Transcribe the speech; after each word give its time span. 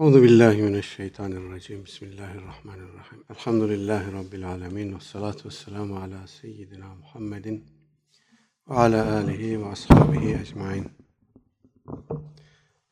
Euzu 0.00 0.22
billahi 0.22 0.62
mineşşeytanirracim. 0.62 1.84
Bismillahirrahmanirrahim. 1.84 3.24
Elhamdülillahi 3.30 4.12
rabbil 4.12 4.48
alamin 4.48 4.94
ve 4.94 5.00
salatu 5.00 5.48
vesselamu 5.48 5.96
ala 5.96 6.26
seyyidina 6.26 6.94
Muhammedin 6.94 7.64
ve 8.68 8.74
ala 8.74 9.14
alihi 9.16 9.60
ve 9.60 9.66
ashabihi 9.66 10.34
ecmaîn. 10.34 10.90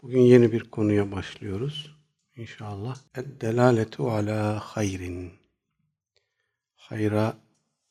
Bugün 0.02 0.20
yeni 0.20 0.52
bir 0.52 0.70
konuya 0.70 1.12
başlıyoruz. 1.12 1.96
İnşallah. 2.36 2.98
Ed-delaletu 3.14 4.10
ala 4.10 4.60
hayrin. 4.60 5.32
Hayra 6.76 7.36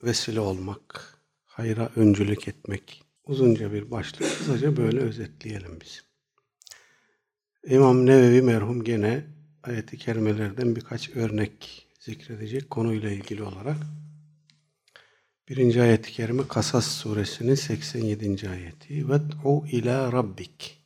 vesile 0.04 0.40
olmak, 0.40 1.20
hayra 1.44 1.90
öncülük 1.96 2.48
etmek. 2.48 3.04
Uzunca 3.26 3.74
bir 3.74 3.92
başlık. 3.92 4.38
Kısaca 4.38 4.78
böyle 4.78 5.00
özetleyelim 5.00 5.80
biz. 5.82 6.05
İmam 7.70 8.06
Nevevi 8.06 8.42
merhum 8.42 8.84
gene 8.84 9.24
ayeti 9.64 9.98
kerimelerden 9.98 10.76
birkaç 10.76 11.10
örnek 11.10 11.88
zikredecek 12.00 12.70
konuyla 12.70 13.12
ilgili 13.12 13.44
olarak. 13.44 13.78
Birinci 15.50 15.82
ayet-i 15.82 16.12
kerime 16.12 16.48
Kasas 16.48 16.88
suresinin 16.88 17.56
87. 17.56 18.50
ayeti. 18.50 19.10
Ved'u 19.10 19.68
ila 19.68 20.12
rabbik. 20.12 20.82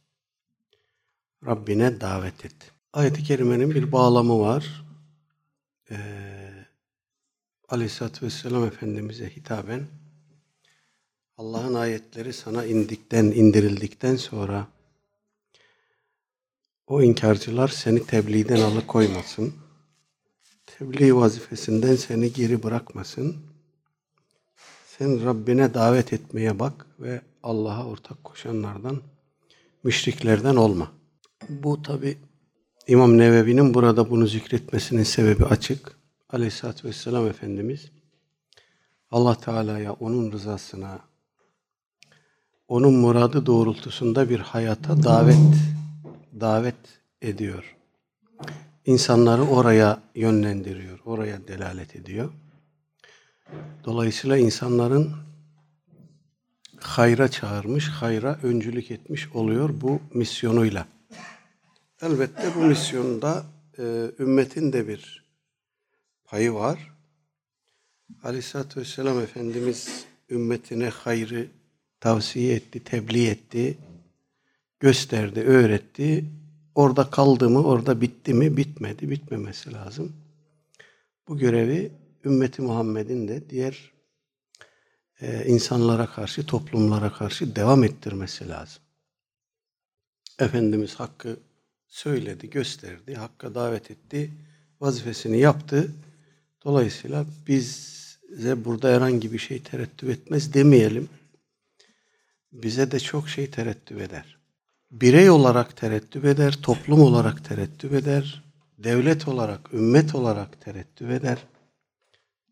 Rabbine 1.46 2.02
davet 2.02 2.46
et. 2.46 2.72
Ayet-i 2.94 3.24
kerimenin 3.24 3.72
bir 3.72 3.92
bağlamı 3.92 4.40
var. 4.40 4.86
Ee, 5.92 5.98
Aleyhisselatü 7.70 8.26
Vesselam 8.26 8.64
Efendimiz'e 8.64 9.30
hitaben 9.30 9.88
Allah'ın 11.38 11.74
ayetleri 11.74 12.34
sana 12.34 12.66
indikten, 12.66 13.26
indirildikten 13.26 14.16
sonra 14.16 14.68
o 16.90 17.02
inkarcılar 17.02 17.68
seni 17.68 18.06
tebliğden 18.06 18.62
alıkoymasın. 18.62 19.54
Tebliğ 20.66 21.16
vazifesinden 21.16 21.96
seni 21.96 22.34
geri 22.34 22.64
bırakmasın. 22.64 23.38
Sen 24.98 25.26
Rabbine 25.26 25.74
davet 25.74 26.14
etmeye 26.14 26.60
bak 26.60 26.86
ve 27.00 27.22
Allah'a 27.44 27.86
ortak 27.86 28.24
koşanlardan, 28.24 29.02
müşriklerden 29.84 30.56
olma. 30.56 30.92
Bu 31.50 31.82
tabi 31.82 32.18
İmam 32.88 33.18
Nevevi'nin 33.18 33.74
burada 33.74 34.10
bunu 34.10 34.28
zikretmesinin 34.28 35.04
sebebi 35.04 35.46
açık. 35.46 36.00
Aleyhisselatü 36.30 36.88
Vesselam 36.88 37.28
Efendimiz 37.28 37.92
Allah 39.12 39.36
Teala'ya, 39.36 39.94
onun 39.94 40.32
rızasına, 40.32 41.00
onun 42.68 42.94
muradı 42.94 43.46
doğrultusunda 43.46 44.30
bir 44.30 44.40
hayata 44.40 45.04
davet 45.04 45.36
davet 46.40 46.76
ediyor. 47.22 47.76
İnsanları 48.86 49.44
oraya 49.44 50.02
yönlendiriyor, 50.16 51.00
oraya 51.06 51.48
delalet 51.48 51.96
ediyor. 51.96 52.34
Dolayısıyla 53.86 54.38
insanların 54.38 55.12
hayra 56.80 57.28
çağırmış, 57.32 57.88
hayra 57.88 58.40
öncülük 58.44 58.92
etmiş 58.92 59.28
oluyor 59.34 59.82
bu 59.82 60.02
misyonuyla. 60.14 60.88
Elbette 62.02 62.56
bu 62.56 62.60
misyonda 62.60 63.44
e, 63.80 64.12
ümmetin 64.20 64.74
de 64.74 64.88
bir 64.88 65.26
payı 66.24 66.54
var. 66.54 66.94
Aleyhisselatü 68.24 68.80
Vesselam 68.80 69.20
Efendimiz 69.20 70.06
ümmetine 70.30 70.90
hayrı 70.90 71.48
tavsiye 72.00 72.56
etti, 72.56 72.84
tebliğ 72.84 73.28
etti, 73.28 73.78
gösterdi, 74.80 75.42
öğretti. 75.42 76.26
Orada 76.76 77.10
kaldı 77.10 77.50
mı, 77.50 77.64
orada 77.64 78.02
bitti 78.02 78.34
mi, 78.34 78.58
bitmedi, 78.58 79.10
bitmemesi 79.10 79.74
lazım. 79.74 80.14
Bu 81.28 81.38
görevi 81.38 81.92
ümmeti 82.26 82.62
Muhammed'in 82.62 83.28
de 83.28 83.50
diğer 83.50 83.92
e, 85.22 85.46
insanlara 85.46 86.06
karşı, 86.06 86.46
toplumlara 86.46 87.14
karşı 87.14 87.56
devam 87.56 87.84
ettirmesi 87.84 88.50
lazım. 88.50 88.82
Efendimiz 90.40 90.96
hakkı 90.96 91.38
söyledi, 91.88 92.50
gösterdi, 92.50 93.16
hakka 93.16 93.56
davet 93.56 93.92
etti, 93.92 94.32
vazifesini 94.82 95.40
yaptı. 95.40 95.92
Dolayısıyla 96.66 97.26
bize 97.48 98.66
burada 98.66 98.90
herhangi 98.96 99.34
bir 99.34 99.40
şey 99.40 99.64
terettüp 99.64 100.10
etmez 100.10 100.54
demeyelim. 100.54 101.10
Bize 102.52 102.92
de 102.92 103.00
çok 103.00 103.30
şey 103.30 103.52
terettüp 103.52 104.02
eder 104.02 104.39
birey 104.92 105.30
olarak 105.30 105.78
terettüp 105.78 106.26
eder, 106.26 106.60
toplum 106.64 107.02
olarak 107.02 107.46
terettüp 107.46 107.94
eder, 107.94 108.44
devlet 108.78 109.28
olarak, 109.28 109.74
ümmet 109.74 110.16
olarak 110.16 110.62
terettüp 110.62 111.12
eder. 111.12 111.38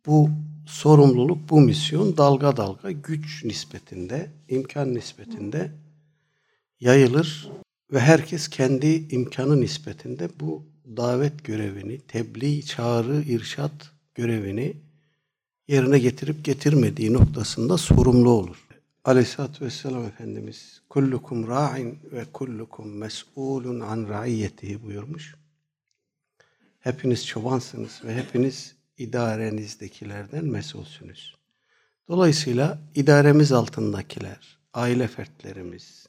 Bu 0.05 0.29
sorumluluk, 0.67 1.49
bu 1.49 1.61
misyon 1.61 2.17
dalga 2.17 2.57
dalga 2.57 2.91
güç 2.91 3.43
nispetinde, 3.43 4.31
imkan 4.49 4.93
nispetinde 4.93 5.71
yayılır 6.79 7.49
ve 7.91 7.99
herkes 7.99 8.47
kendi 8.47 8.87
imkanı 8.87 9.61
nispetinde 9.61 10.29
bu 10.39 10.65
davet 10.97 11.43
görevini, 11.43 11.99
tebliğ, 11.99 12.65
çağrı, 12.65 13.21
irşat 13.21 13.91
görevini 14.15 14.77
yerine 15.67 15.99
getirip 15.99 16.45
getirmediği 16.45 17.13
noktasında 17.13 17.77
sorumlu 17.77 18.29
olur. 18.29 18.66
Aleyhisselatü 19.07 19.65
Vesselam 19.65 20.05
Efendimiz 20.05 20.81
kullukum 20.89 21.47
ra'in 21.47 21.99
ve 22.11 22.25
kullukum 22.25 22.97
mes'ulun 22.97 23.79
an 23.79 24.09
ra'iyyetihi 24.09 24.83
buyurmuş. 24.83 25.35
Hepiniz 26.79 27.27
çobansınız 27.27 28.01
ve 28.03 28.15
hepiniz 28.15 28.75
idarenizdekilerden 28.97 30.45
mesulsünüz. 30.45 31.35
Dolayısıyla 32.07 32.79
idaremiz 32.95 33.51
altındakiler, 33.51 34.57
aile 34.73 35.07
fertlerimiz, 35.07 36.07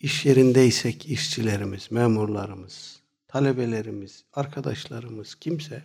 iş 0.00 0.26
yerindeysek 0.26 1.06
işçilerimiz, 1.06 1.92
memurlarımız, 1.92 3.00
talebelerimiz, 3.28 4.24
arkadaşlarımız, 4.32 5.34
kimse 5.34 5.82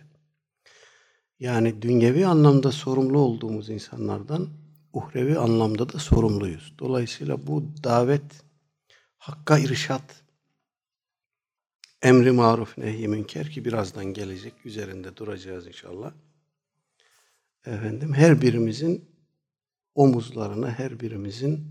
yani 1.40 1.82
dünyevi 1.82 2.26
anlamda 2.26 2.72
sorumlu 2.72 3.18
olduğumuz 3.18 3.70
insanlardan 3.70 4.63
uhrevi 4.94 5.38
anlamda 5.38 5.92
da 5.92 5.98
sorumluyuz. 5.98 6.74
Dolayısıyla 6.78 7.46
bu 7.46 7.64
davet, 7.84 8.44
hakka 9.18 9.58
irşat, 9.58 10.22
emri 12.02 12.32
maruf 12.32 12.78
nehy 12.78 13.08
münker 13.08 13.50
ki 13.50 13.64
birazdan 13.64 14.04
gelecek 14.04 14.66
üzerinde 14.66 15.16
duracağız 15.16 15.66
inşallah. 15.66 16.12
Efendim 17.66 18.14
her 18.14 18.42
birimizin 18.42 19.04
omuzlarına, 19.94 20.70
her 20.70 21.00
birimizin 21.00 21.64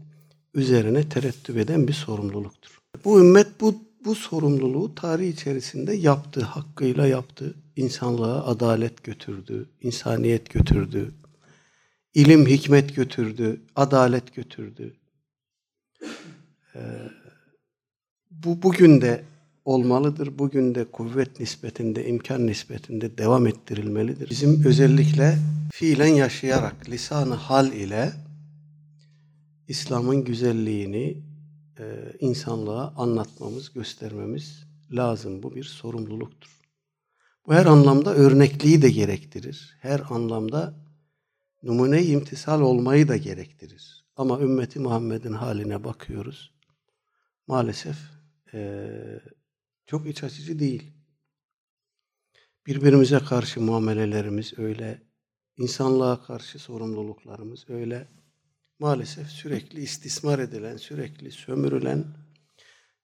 üzerine 0.53 1.09
terettüp 1.09 1.57
eden 1.57 1.87
bir 1.87 1.93
sorumluluktur. 1.93 2.79
Bu 3.05 3.19
ümmet 3.19 3.61
bu 3.61 3.75
bu 4.05 4.15
sorumluluğu 4.15 4.95
tarih 4.95 5.33
içerisinde 5.33 5.93
yaptı, 5.93 6.41
hakkıyla 6.41 7.07
yaptı. 7.07 7.55
İnsanlığa 7.75 8.45
adalet 8.45 9.03
götürdü, 9.03 9.69
insaniyet 9.81 10.49
götürdü, 10.49 11.11
ilim 12.13 12.45
hikmet 12.45 12.95
götürdü, 12.95 13.61
adalet 13.75 14.35
götürdü. 14.35 14.93
Ee, 16.75 16.79
bu 18.31 18.61
bugün 18.61 19.01
de 19.01 19.23
olmalıdır. 19.65 20.39
Bugün 20.39 20.75
de 20.75 20.85
kuvvet 20.85 21.39
nispetinde, 21.39 22.07
imkan 22.07 22.47
nispetinde 22.47 23.17
devam 23.17 23.47
ettirilmelidir. 23.47 24.29
Bizim 24.29 24.65
özellikle 24.65 25.37
fiilen 25.73 26.07
yaşayarak, 26.07 26.89
lisanı 26.89 27.33
hal 27.33 27.73
ile 27.73 28.11
İslam'ın 29.67 30.23
güzelliğini 30.23 31.17
e, 31.79 31.83
insanlığa 32.19 32.93
anlatmamız, 32.97 33.73
göstermemiz 33.73 34.63
lazım. 34.91 35.43
Bu 35.43 35.55
bir 35.55 35.63
sorumluluktur. 35.63 36.49
Bu 37.47 37.53
her 37.53 37.65
anlamda 37.65 38.15
örnekliği 38.15 38.81
de 38.81 38.89
gerektirir. 38.89 39.77
Her 39.79 40.01
anlamda 40.09 40.82
numune 41.63 42.03
imtisal 42.03 42.61
olmayı 42.61 43.07
da 43.07 43.17
gerektirir. 43.17 44.05
Ama 44.15 44.39
ümmeti 44.39 44.79
Muhammed'in 44.79 45.33
haline 45.33 45.83
bakıyoruz. 45.83 46.53
Maalesef 47.47 47.97
e, 48.53 48.89
çok 49.85 50.07
iç 50.07 50.23
açıcı 50.23 50.59
değil. 50.59 50.91
Birbirimize 52.67 53.19
karşı 53.19 53.61
muamelelerimiz 53.61 54.59
öyle, 54.59 55.01
insanlığa 55.57 56.23
karşı 56.23 56.59
sorumluluklarımız 56.59 57.69
öyle. 57.69 58.07
Maalesef 58.79 59.27
sürekli 59.27 59.81
istismar 59.81 60.39
edilen, 60.39 60.77
sürekli 60.77 61.31
sömürülen, 61.31 62.05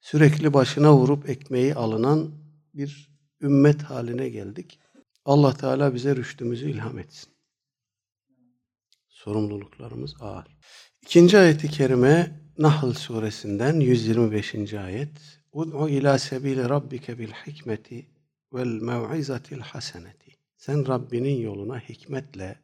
sürekli 0.02 0.54
başına 0.54 0.96
vurup 0.96 1.30
ekmeği 1.30 1.76
alınan 1.76 2.32
bir 2.74 3.10
ümmet 3.42 3.84
haline 3.84 4.30
geldik. 4.30 4.80
Allah 5.26 5.54
Teala 5.54 5.96
bize 5.96 6.16
rüştümüzü 6.16 6.70
ilham 6.70 7.00
etsin 7.00 7.39
sorumluluklarımız 9.20 10.16
ağır. 10.20 10.58
İkinci 11.02 11.38
ayeti 11.38 11.70
kerime 11.70 12.42
Nahl 12.58 12.94
suresinden 12.94 13.80
125. 13.80 14.74
ayet. 14.74 15.42
Ud'u 15.52 15.90
ila 15.90 16.20
sebili 16.20 16.70
rabbike 16.70 17.20
bil 17.20 17.32
hikmeti 17.32 18.10
vel 18.54 18.68
mev'izatil 18.68 19.60
haseneti. 19.60 20.32
Sen 20.58 20.88
Rabbinin 20.88 21.42
yoluna 21.42 21.80
hikmetle 21.80 22.60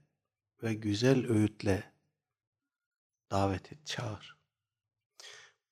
ve 0.63 0.73
güzel 0.73 1.27
öğütle 1.27 1.83
davet 3.31 3.71
et, 3.71 3.85
çağır. 3.85 4.37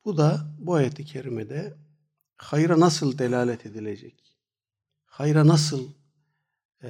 Bu 0.06 0.18
da 0.18 0.56
bu 0.60 0.74
ayeti 0.74 1.06
kerimede 1.06 1.78
hayra 2.38 2.80
nasıl 2.80 3.18
delalet 3.18 3.66
edilecek? 3.66 4.38
Hayra 5.06 5.48
nasıl 5.48 5.94
e, 6.84 6.90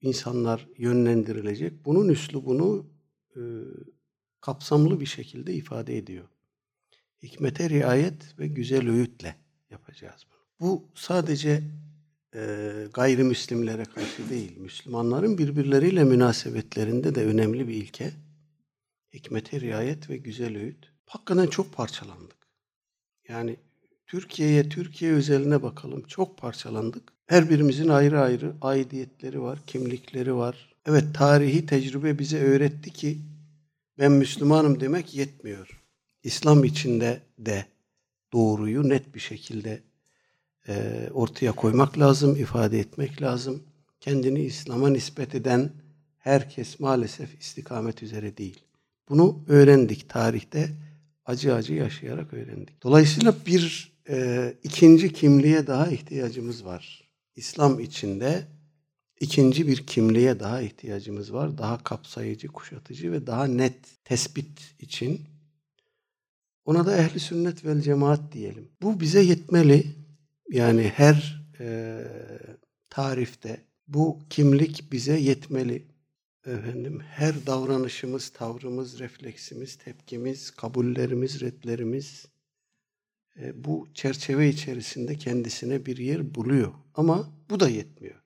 insanlar 0.00 0.68
yönlendirilecek? 0.78 1.84
Bunun 1.84 2.08
üslubunu 2.08 2.86
e, 3.36 3.40
kapsamlı 4.40 5.00
bir 5.00 5.06
şekilde 5.06 5.54
ifade 5.54 5.96
ediyor. 5.96 6.28
Hikmete 7.22 7.70
riayet 7.70 8.38
ve 8.38 8.46
güzel 8.46 8.90
öğütle 8.90 9.36
yapacağız 9.70 10.26
bunu. 10.30 10.68
Bu 10.68 10.88
sadece 10.94 11.62
e, 12.34 12.72
gayrimüslimlere 12.94 13.84
karşı 13.84 14.30
değil, 14.30 14.58
Müslümanların 14.58 15.38
birbirleriyle 15.38 16.04
münasebetlerinde 16.04 17.14
de 17.14 17.24
önemli 17.24 17.68
bir 17.68 17.74
ilke. 17.74 18.12
Hikmete 19.14 19.60
riayet 19.60 20.10
ve 20.10 20.16
güzel 20.16 20.56
öğüt. 20.56 20.92
Hakikaten 21.06 21.46
çok 21.46 21.72
parçalandık. 21.72 22.36
Yani 23.28 23.56
Türkiye'ye, 24.06 24.68
Türkiye 24.68 25.12
özeline 25.12 25.62
bakalım. 25.62 26.02
Çok 26.02 26.38
parçalandık. 26.38 27.12
Her 27.26 27.50
birimizin 27.50 27.88
ayrı 27.88 28.20
ayrı 28.20 28.52
aidiyetleri 28.62 29.42
var, 29.42 29.58
kimlikleri 29.66 30.34
var. 30.34 30.74
Evet 30.86 31.04
tarihi 31.14 31.66
tecrübe 31.66 32.18
bize 32.18 32.38
öğretti 32.38 32.90
ki 32.92 33.18
ben 33.98 34.12
Müslümanım 34.12 34.80
demek 34.80 35.14
yetmiyor. 35.14 35.82
İslam 36.22 36.64
içinde 36.64 37.20
de 37.38 37.66
doğruyu 38.32 38.88
net 38.88 39.14
bir 39.14 39.20
şekilde 39.20 39.82
e, 40.68 41.08
ortaya 41.12 41.52
koymak 41.52 41.98
lazım, 41.98 42.36
ifade 42.36 42.78
etmek 42.78 43.22
lazım. 43.22 43.62
Kendini 44.00 44.40
İslam'a 44.40 44.88
nispet 44.88 45.34
eden 45.34 45.70
herkes 46.18 46.80
maalesef 46.80 47.40
istikamet 47.40 48.02
üzere 48.02 48.36
değil. 48.36 48.60
Bunu 49.08 49.38
öğrendik 49.48 50.08
tarihte, 50.08 50.70
acı 51.26 51.54
acı 51.54 51.74
yaşayarak 51.74 52.32
öğrendik. 52.32 52.82
Dolayısıyla 52.82 53.34
bir 53.46 53.95
e, 54.08 54.54
ikinci 54.62 55.12
kimliğe 55.12 55.66
daha 55.66 55.88
ihtiyacımız 55.88 56.64
var. 56.64 57.12
İslam 57.36 57.80
içinde 57.80 58.46
ikinci 59.20 59.66
bir 59.66 59.86
kimliğe 59.86 60.40
daha 60.40 60.60
ihtiyacımız 60.60 61.32
var. 61.32 61.58
Daha 61.58 61.84
kapsayıcı, 61.84 62.48
kuşatıcı 62.48 63.12
ve 63.12 63.26
daha 63.26 63.46
net 63.46 64.04
tespit 64.04 64.74
için. 64.78 65.20
Ona 66.64 66.86
da 66.86 66.96
ehli 66.96 67.20
sünnet 67.20 67.64
vel 67.64 67.80
cemaat 67.80 68.32
diyelim. 68.32 68.68
Bu 68.82 69.00
bize 69.00 69.20
yetmeli. 69.20 69.86
Yani 70.50 70.92
her 70.94 71.46
e, 71.60 71.98
tarifte 72.90 73.64
bu 73.88 74.18
kimlik 74.30 74.92
bize 74.92 75.18
yetmeli. 75.18 75.86
Efendim 76.46 77.00
her 77.00 77.46
davranışımız, 77.46 78.28
tavrımız, 78.28 78.98
refleksimiz, 78.98 79.76
tepkimiz, 79.76 80.50
kabullerimiz, 80.50 81.40
redlerimiz 81.40 82.26
bu 83.54 83.88
çerçeve 83.94 84.48
içerisinde 84.48 85.16
kendisine 85.16 85.86
bir 85.86 85.96
yer 85.96 86.34
buluyor. 86.34 86.72
Ama 86.94 87.32
bu 87.50 87.60
da 87.60 87.68
yetmiyor. 87.68 88.22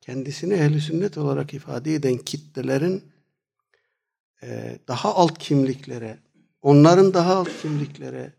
Kendisini 0.00 0.54
ehli 0.54 0.80
sünnet 0.80 1.18
olarak 1.18 1.54
ifade 1.54 1.94
eden 1.94 2.18
kitlelerin 2.18 3.12
e, 4.42 4.78
daha 4.88 5.14
alt 5.14 5.38
kimliklere, 5.38 6.18
onların 6.62 7.14
daha 7.14 7.34
alt 7.34 7.48
kimliklere 7.62 8.32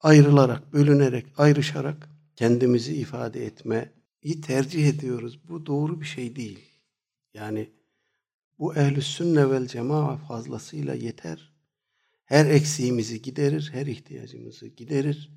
ayrılarak, 0.00 0.72
bölünerek, 0.72 1.26
ayrışarak 1.36 2.08
kendimizi 2.36 2.94
ifade 2.94 3.46
etmeyi 3.46 4.40
tercih 4.46 4.88
ediyoruz. 4.88 5.48
Bu 5.48 5.66
doğru 5.66 6.00
bir 6.00 6.06
şey 6.06 6.36
değil. 6.36 6.64
Yani 7.34 7.70
bu 8.58 8.74
ehl-i 8.74 9.02
sünne 9.02 9.50
vel 9.50 9.66
cema'a 9.66 10.16
fazlasıyla 10.16 10.94
yeter. 10.94 11.47
Her 12.28 12.46
eksiğimizi 12.46 13.22
giderir, 13.22 13.70
her 13.72 13.86
ihtiyacımızı 13.86 14.66
giderir. 14.66 15.30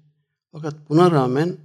Fakat 0.52 0.90
buna 0.90 1.12
rağmen 1.12 1.58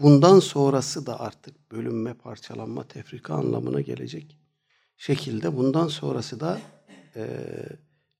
bundan 0.00 0.40
sonrası 0.40 1.06
da 1.06 1.20
artık 1.20 1.72
bölünme, 1.72 2.14
parçalanma, 2.14 2.88
tefrika 2.88 3.34
anlamına 3.34 3.80
gelecek 3.80 4.38
şekilde 4.96 5.56
bundan 5.56 5.88
sonrası 5.88 6.40
da 6.40 6.60
e, 7.16 7.26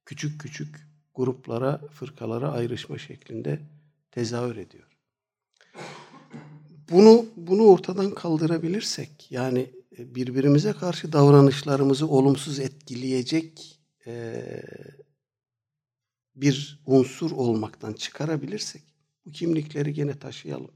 küçük 0.04 0.40
küçük 0.40 0.88
gruplara, 1.14 1.80
fırkalara 1.92 2.52
ayrışma 2.52 2.98
şeklinde 2.98 3.60
tezahür 4.10 4.56
ediyor. 4.56 4.98
Bunu 6.90 7.26
bunu 7.36 7.62
ortadan 7.62 8.10
kaldırabilirsek 8.14 9.26
yani 9.30 9.70
e, 9.98 10.14
birbirimize 10.14 10.72
karşı 10.72 11.12
davranışlarımızı 11.12 12.08
olumsuz 12.08 12.60
etkileyecek 12.60 13.80
e, 14.06 14.34
bir 16.36 16.82
unsur 16.86 17.30
olmaktan 17.30 17.92
çıkarabilirsek 17.92 18.82
bu 19.26 19.30
kimlikleri 19.30 19.92
gene 19.92 20.18
taşıyalım. 20.18 20.70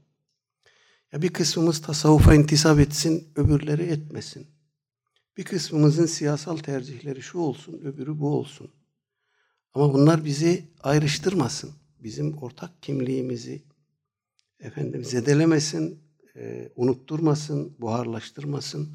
Ya 1.11 1.21
bir 1.21 1.33
kısmımız 1.33 1.81
tasavvufa 1.81 2.35
intisap 2.35 2.79
etsin, 2.79 3.27
öbürleri 3.35 3.83
etmesin. 3.83 4.47
Bir 5.37 5.43
kısmımızın 5.43 6.05
siyasal 6.05 6.57
tercihleri 6.57 7.21
şu 7.21 7.39
olsun, 7.39 7.73
öbürü 7.73 8.19
bu 8.19 8.37
olsun. 8.37 8.71
Ama 9.73 9.93
bunlar 9.93 10.25
bizi 10.25 10.65
ayrıştırmasın. 10.79 11.71
Bizim 11.99 12.37
ortak 12.37 12.83
kimliğimizi 12.83 13.63
efendim 14.59 15.05
zedelemesin, 15.05 15.99
e, 16.35 16.71
unutturmasın, 16.75 17.75
buharlaştırmasın. 17.79 18.89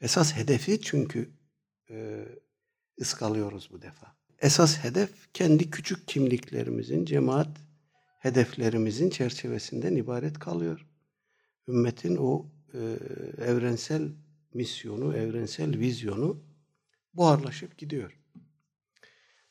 Esas 0.00 0.36
hedefi 0.36 0.80
çünkü 0.80 1.30
e, 1.90 2.26
ıskalıyoruz 3.00 3.68
bu 3.72 3.82
defa. 3.82 4.19
Esas 4.40 4.84
hedef 4.84 5.10
kendi 5.34 5.70
küçük 5.70 6.08
kimliklerimizin, 6.08 7.04
cemaat 7.04 7.48
hedeflerimizin 8.18 9.10
çerçevesinden 9.10 9.96
ibaret 9.96 10.38
kalıyor. 10.38 10.86
Ümmetin 11.68 12.16
o 12.16 12.46
e, 12.74 12.78
evrensel 13.44 14.02
misyonu, 14.54 15.16
evrensel 15.16 15.78
vizyonu 15.78 16.42
buharlaşıp 17.14 17.78
gidiyor. 17.78 18.16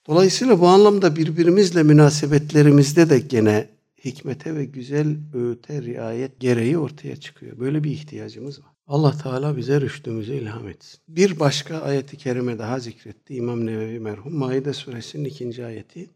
Dolayısıyla 0.08 0.60
bu 0.60 0.68
anlamda 0.68 1.16
birbirimizle 1.16 1.84
münasebetlerimizde 1.84 3.10
de 3.10 3.20
gene 3.20 3.70
hikmete 4.06 4.56
ve 4.56 4.66
güzel 4.66 5.18
öğüte 5.34 5.82
riayet 5.82 6.40
gereği 6.40 6.78
ortaya 6.78 7.16
çıkıyor. 7.16 7.60
Böyle 7.60 7.84
bir 7.84 7.92
ihtiyacımız 7.92 8.64
var. 8.64 8.79
Allah 8.90 9.18
Teala 9.18 9.58
bize 9.58 9.82
rüştümüzü 9.82 10.34
ilham 10.34 10.68
etsin. 10.68 11.00
Bir 11.08 11.40
başka 11.40 11.82
ayeti 11.82 12.18
kerime 12.18 12.60
daha 12.60 12.80
zikretti 12.80 13.36
İmam 13.36 13.66
Nevevi 13.66 14.00
merhum. 14.00 14.36
Maide 14.36 14.74
suresinin 14.74 15.26
ikinci 15.26 15.66
ayeti. 15.66 16.10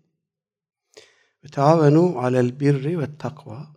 Ve 1.44 1.48
taavenu 1.48 2.20
alel 2.20 2.60
birri 2.60 3.00
ve 3.00 3.18
takva. 3.18 3.76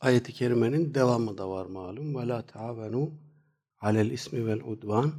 Ayeti 0.00 0.32
kerimenin 0.32 0.94
devamı 0.94 1.38
da 1.38 1.50
var 1.50 1.66
malum. 1.66 2.14
Ve 2.16 2.28
la 2.28 2.46
taavenu 2.46 3.12
alel 3.80 4.10
ismi 4.10 4.46
vel 4.46 4.60
udvan 4.60 5.12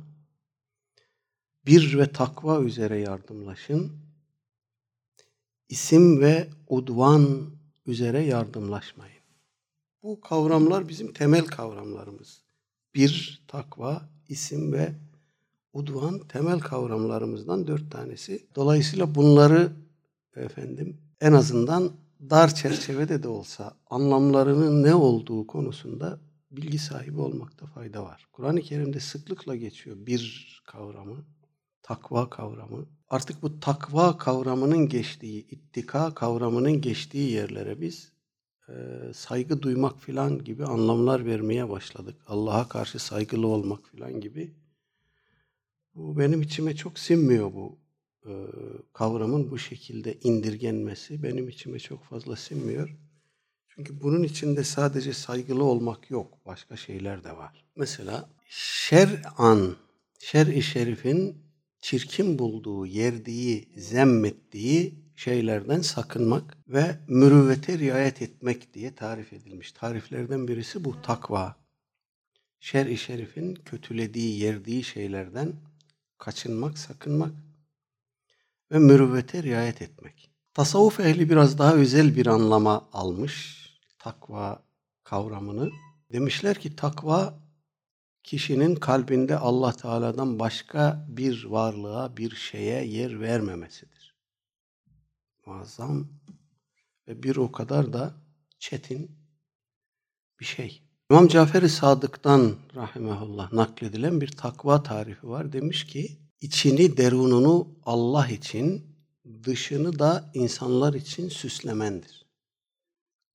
bir 1.65 1.98
ve 1.98 2.12
takva 2.12 2.62
üzere 2.62 2.98
yardımlaşın. 2.98 3.91
İsim 5.69 6.22
ve 6.22 6.50
udvan 6.67 7.51
üzere 7.86 8.24
yardımlaşmayın. 8.24 9.19
Bu 10.03 10.22
kavramlar 10.22 10.89
bizim 10.89 11.13
temel 11.13 11.46
kavramlarımız. 11.46 12.41
Bir, 12.96 13.44
takva, 13.48 14.10
isim 14.29 14.74
ve 14.74 14.94
udvan 15.74 16.20
temel 16.20 16.60
kavramlarımızdan 16.60 17.68
dört 17.68 17.91
tanesi. 17.91 18.48
Dolayısıyla 18.56 19.15
bunları 19.15 19.72
efendim 20.36 20.98
en 21.22 21.34
azından 21.34 21.91
dar 22.29 22.56
çerçevede 22.56 23.24
de 23.24 23.27
olsa 23.27 23.77
anlamlarının 23.89 24.84
ne 24.84 24.96
olduğu 24.96 25.48
konusunda 25.48 26.20
bilgi 26.51 26.79
sahibi 26.79 27.20
olmakta 27.22 27.65
fayda 27.65 28.03
var. 28.03 28.27
Kur'an-ı 28.32 28.62
Kerim'de 28.62 29.00
sıklıkla 29.00 29.56
geçiyor 29.56 29.98
bir 30.00 30.62
kavramı 30.65 31.25
takva 31.84 32.29
kavramı. 32.29 32.86
Artık 33.10 33.41
bu 33.41 33.60
takva 33.60 34.18
kavramının 34.18 34.89
geçtiği, 34.89 35.48
ittika 35.48 36.13
kavramının 36.13 36.82
geçtiği 36.82 37.32
yerlere 37.32 37.82
biz 37.82 38.12
e, 38.70 39.14
saygı 39.14 39.62
duymak 39.62 40.00
filan 40.00 40.44
gibi 40.44 40.66
anlamlar 40.66 41.26
vermeye 41.26 41.70
başladık. 41.70 42.16
Allah'a 42.28 42.70
karşı 42.70 43.00
saygılı 43.00 43.48
olmak 43.48 43.90
filan 43.90 44.22
gibi. 44.22 44.54
Bu 45.96 46.20
benim 46.20 46.42
içime 46.42 46.76
çok 46.76 47.00
sinmiyor 47.00 47.54
bu 47.54 47.80
e, 48.26 48.32
kavramın 48.94 49.52
bu 49.52 49.58
şekilde 49.58 50.18
indirgenmesi. 50.24 51.24
Benim 51.24 51.50
içime 51.50 51.80
çok 51.80 52.04
fazla 52.04 52.36
sinmiyor. 52.36 52.98
Çünkü 53.68 54.02
bunun 54.02 54.24
içinde 54.24 54.64
sadece 54.64 55.14
saygılı 55.14 55.64
olmak 55.64 56.12
yok. 56.12 56.46
Başka 56.46 56.78
şeyler 56.78 57.24
de 57.24 57.38
var. 57.38 57.66
Mesela 57.76 58.30
şer'an, 58.50 59.76
şer-i 60.20 60.62
şerifin 60.62 61.38
çirkin 61.82 62.40
bulduğu, 62.40 62.86
yerdiği, 62.86 63.70
zemmettiği 63.78 65.09
şeylerden 65.20 65.82
sakınmak 65.82 66.58
ve 66.68 67.00
mürüvvete 67.08 67.80
riayet 67.80 68.22
etmek 68.22 68.74
diye 68.74 68.96
tarif 68.96 69.34
edilmiş. 69.34 69.72
Tariflerden 69.72 70.48
birisi 70.48 70.84
bu 70.84 71.02
takva. 71.02 71.56
Şer-i 72.60 72.98
şerifin 72.98 73.56
kötülediği, 73.56 74.40
yerdiği 74.40 74.84
şeylerden 74.84 75.54
kaçınmak, 76.18 76.78
sakınmak 76.78 77.32
ve 78.72 78.80
mürüvvete 78.80 79.44
riayet 79.44 79.82
etmek. 79.82 80.32
Tasavvuf 80.54 81.00
ehli 81.00 81.30
biraz 81.30 81.58
daha 81.58 81.74
özel 81.74 82.16
bir 82.16 82.28
anlama 82.28 82.90
almış 82.94 83.66
takva 83.98 84.64
kavramını. 85.04 85.70
Demişler 86.14 86.60
ki 86.60 86.76
takva 86.76 87.40
kişinin 88.24 88.76
kalbinde 88.76 89.38
Allah 89.38 89.72
Teala'dan 89.72 90.40
başka 90.40 91.06
bir 91.10 91.46
varlığa, 91.46 92.18
bir 92.18 92.36
şeye 92.36 92.86
yer 92.86 93.22
vermemesidir. 93.22 93.99
Muazzam 95.50 96.08
ve 97.08 97.24
bir 97.24 97.36
o 97.36 97.51
kadar 97.51 97.94
da 97.94 98.13
çetin 98.60 99.12
bir 100.39 100.46
şey. 100.46 100.82
İmam 101.12 101.27
Cafer-i 101.27 101.70
Sadık'tan 101.70 102.56
rahimehullah 102.75 103.53
nakledilen 103.53 104.22
bir 104.22 104.27
takva 104.27 104.84
tarifi 104.84 105.27
var. 105.27 105.53
Demiş 105.53 105.88
ki, 105.88 106.20
içini, 106.41 106.98
derununu 106.98 107.68
Allah 107.86 108.27
için, 108.27 108.96
dışını 109.44 110.00
da 110.00 110.32
insanlar 110.34 110.94
için 110.94 111.29
süslemendir. 111.29 112.25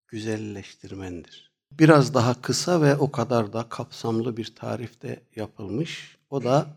Güzelleştirmendir. 0.08 1.52
Biraz 1.72 2.14
daha 2.14 2.42
kısa 2.42 2.82
ve 2.82 2.96
o 2.96 3.10
kadar 3.10 3.52
da 3.52 3.68
kapsamlı 3.68 4.36
bir 4.36 4.54
tarif 4.54 5.02
de 5.02 5.22
yapılmış. 5.36 6.18
O 6.30 6.44
da 6.44 6.76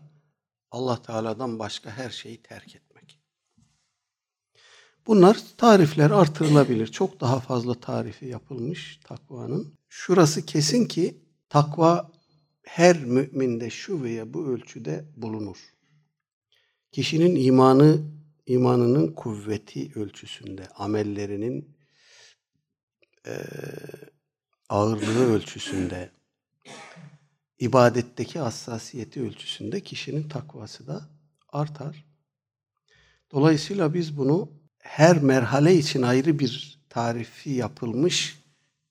Allah 0.70 1.02
Teala'dan 1.02 1.58
başka 1.58 1.90
her 1.90 2.10
şeyi 2.10 2.42
terk 2.42 2.76
etmek. 2.76 2.87
Bunlar 5.08 5.38
tarifler 5.56 6.10
artırılabilir. 6.10 6.86
Çok 6.86 7.20
daha 7.20 7.40
fazla 7.40 7.74
tarifi 7.74 8.26
yapılmış 8.26 9.00
takvanın. 9.04 9.74
Şurası 9.88 10.46
kesin 10.46 10.84
ki 10.84 11.18
takva 11.48 12.12
her 12.62 13.04
müminde 13.04 13.70
şu 13.70 14.02
veya 14.02 14.34
bu 14.34 14.46
ölçüde 14.46 15.04
bulunur. 15.16 15.56
Kişinin 16.92 17.36
imanı 17.36 18.02
imanının 18.46 19.12
kuvveti 19.12 19.92
ölçüsünde, 19.94 20.68
amellerinin 20.68 21.76
e, 23.26 23.36
ağırlığı 24.68 25.32
ölçüsünde, 25.32 26.10
ibadetteki 27.58 28.38
hassasiyeti 28.38 29.22
ölçüsünde 29.22 29.80
kişinin 29.80 30.28
takvası 30.28 30.86
da 30.86 31.08
artar. 31.48 32.04
Dolayısıyla 33.32 33.94
biz 33.94 34.16
bunu 34.16 34.58
her 34.88 35.22
merhale 35.22 35.74
için 35.74 36.02
ayrı 36.02 36.38
bir 36.38 36.78
tarifi 36.88 37.50
yapılmış 37.50 38.42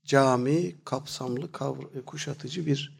cami, 0.05 0.75
kapsamlı, 0.85 1.45
kavr- 1.51 2.05
kuşatıcı 2.05 2.65
bir 2.65 2.99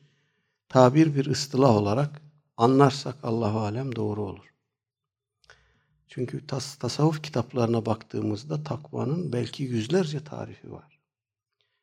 tabir, 0.70 1.16
bir 1.16 1.26
ıstılah 1.26 1.70
olarak 1.70 2.22
anlarsak 2.58 3.16
Allahu 3.24 3.60
alem 3.60 3.96
doğru 3.96 4.22
olur. 4.22 4.54
Çünkü 6.08 6.48
tas 6.48 6.76
tasavvuf 6.76 7.24
kitaplarına 7.24 7.86
baktığımızda 7.86 8.64
takvanın 8.64 9.34
belki 9.34 9.64
yüzlerce 9.64 10.24
tarifi 10.24 10.72
var. 10.72 11.00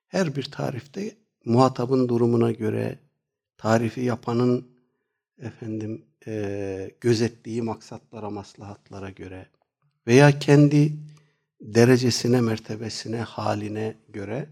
Her 0.07 0.37
bir 0.37 0.45
tarifte 0.45 1.17
muhatabın 1.45 2.09
durumuna 2.09 2.53
göre, 2.53 2.99
tarifi 3.57 4.01
yapanın 4.01 4.69
efendim 5.39 6.05
e, 6.27 6.91
gözettiği 7.01 7.63
maksatlara, 7.63 8.31
maslahatlara 8.31 9.11
göre 9.11 9.47
veya 10.07 10.39
kendi 10.39 10.93
derecesine, 11.61 12.41
mertebesine, 12.41 13.19
haline 13.19 13.97
göre 14.09 14.49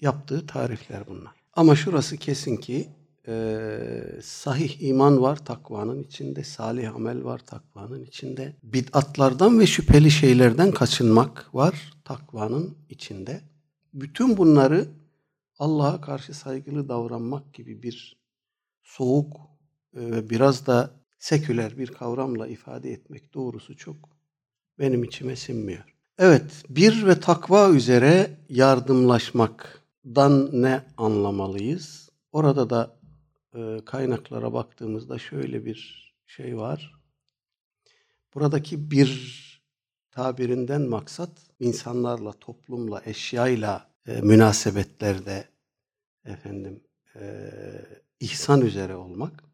yaptığı 0.00 0.46
tarifler 0.46 1.06
bunlar. 1.06 1.32
Ama 1.52 1.76
şurası 1.76 2.16
kesin 2.16 2.56
ki 2.56 2.88
e, 3.28 3.78
sahih 4.22 4.82
iman 4.82 5.22
var 5.22 5.44
takvanın 5.44 6.02
içinde, 6.02 6.44
salih 6.44 6.94
amel 6.94 7.24
var 7.24 7.38
takvanın 7.38 8.04
içinde, 8.04 8.56
bid'atlardan 8.62 9.60
ve 9.60 9.66
şüpheli 9.66 10.10
şeylerden 10.10 10.70
kaçınmak 10.70 11.54
var 11.54 11.92
takvanın 12.04 12.78
içinde. 12.88 13.40
Bütün 13.94 14.36
bunları 14.36 14.88
Allah'a 15.58 16.00
karşı 16.00 16.34
saygılı 16.34 16.88
davranmak 16.88 17.54
gibi 17.54 17.82
bir 17.82 18.16
soğuk 18.82 19.36
ve 19.94 20.30
biraz 20.30 20.66
da 20.66 20.90
seküler 21.18 21.78
bir 21.78 21.86
kavramla 21.86 22.46
ifade 22.46 22.90
etmek 22.90 23.34
doğrusu 23.34 23.76
çok 23.76 24.15
benim 24.78 25.04
içime 25.04 25.36
sinmiyor. 25.36 25.84
Evet, 26.18 26.64
bir 26.68 27.06
ve 27.06 27.20
takva 27.20 27.70
üzere 27.70 28.30
yardımlaşmaktan 28.48 30.62
ne 30.62 30.84
anlamalıyız? 30.96 32.10
Orada 32.32 32.70
da 32.70 32.96
e, 33.54 33.84
kaynaklara 33.84 34.52
baktığımızda 34.52 35.18
şöyle 35.18 35.64
bir 35.64 36.12
şey 36.26 36.56
var. 36.56 36.92
Buradaki 38.34 38.90
bir 38.90 39.36
tabirinden 40.10 40.82
maksat 40.82 41.30
insanlarla, 41.60 42.32
toplumla, 42.32 43.02
eşyayla 43.04 43.90
e, 44.06 44.20
münasebetlerde 44.20 45.48
efendim 46.24 46.82
e, 47.16 47.50
ihsan 48.20 48.60
üzere 48.60 48.96
olmak. 48.96 49.44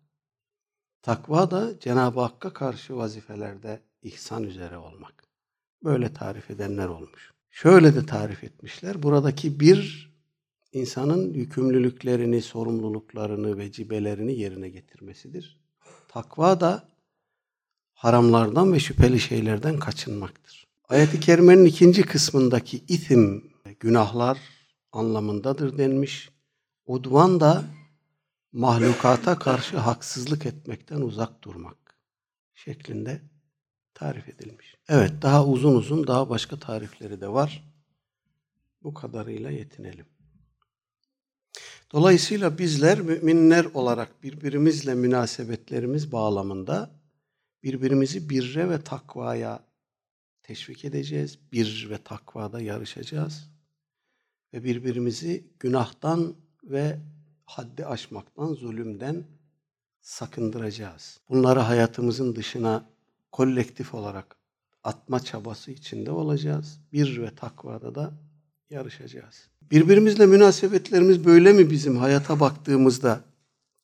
Takva 1.03 1.51
da 1.51 1.81
Cenab-ı 1.81 2.21
Hakk'a 2.21 2.53
karşı 2.53 2.97
vazifelerde 2.97 3.81
ihsan 4.03 4.45
üzere 4.45 4.77
olmak. 4.77 5.25
Böyle 5.85 6.13
tarif 6.13 6.51
edenler 6.51 6.89
olmuş. 6.89 7.33
Şöyle 7.51 7.95
de 7.95 8.07
tarif 8.07 8.45
etmişler. 8.45 9.03
Buradaki 9.03 9.61
bir 9.61 10.13
insanın 10.73 11.35
yükümlülüklerini, 11.35 12.43
sorumluluklarını, 12.43 13.59
vecibelerini 13.59 14.39
yerine 14.39 14.69
getirmesidir. 14.69 15.61
Takva 16.09 16.61
da 16.61 16.89
haramlardan 17.95 18.73
ve 18.73 18.81
şüpheli 18.81 19.21
şeylerden 19.21 19.79
kaçınmaktır. 19.79 20.67
Ayet-i 20.89 21.21
Kerime'nin 21.21 21.65
ikinci 21.65 22.03
kısmındaki 22.03 22.77
itim, 22.77 23.53
günahlar 23.81 24.39
anlamındadır 24.93 25.79
denmiş. 25.79 26.31
Udvan 26.87 27.41
da 27.41 27.65
mahlukata 28.53 29.39
karşı 29.39 29.79
haksızlık 29.79 30.47
etmekten 30.47 31.01
uzak 31.01 31.45
durmak 31.45 31.99
şeklinde 32.55 33.32
tarif 33.95 34.29
edilmiş. 34.29 34.77
Evet 34.89 35.13
daha 35.23 35.47
uzun 35.47 35.75
uzun 35.75 36.07
daha 36.07 36.31
başka 36.31 36.59
tarifleri 36.59 37.21
de 37.21 37.29
var. 37.29 37.73
Bu 38.83 38.95
kadarıyla 38.95 39.51
yetinelim. 39.51 40.07
Dolayısıyla 41.93 42.59
bizler 42.59 43.01
müminler 43.01 43.65
olarak 43.65 44.23
birbirimizle 44.23 44.95
münasebetlerimiz 44.95 46.13
bağlamında 46.13 46.91
birbirimizi 47.63 48.31
birre 48.31 48.71
ve 48.71 48.81
takvaya 48.85 49.65
teşvik 50.43 50.85
edeceğiz. 50.85 51.39
Bir 51.53 51.87
ve 51.91 51.99
takvada 51.99 52.61
yarışacağız. 52.61 53.51
Ve 54.53 54.65
birbirimizi 54.65 55.47
günahtan 55.61 56.35
ve 56.65 56.99
haddi 57.45 57.87
aşmaktan, 57.87 58.55
zulümden 58.55 59.25
sakındıracağız. 60.01 61.21
Bunları 61.29 61.61
hayatımızın 61.61 62.37
dışına 62.37 62.92
kolektif 63.33 63.95
olarak 63.95 64.37
atma 64.85 65.21
çabası 65.21 65.71
içinde 65.71 66.11
olacağız. 66.11 66.81
Bir 66.93 67.23
ve 67.23 67.35
takvada 67.35 67.95
da 67.95 68.13
yarışacağız. 68.71 69.49
Birbirimizle 69.71 70.27
münasebetlerimiz 70.27 71.25
böyle 71.25 71.53
mi 71.53 71.71
bizim 71.71 71.97
hayata 71.97 72.41
baktığımızda, 72.41 73.21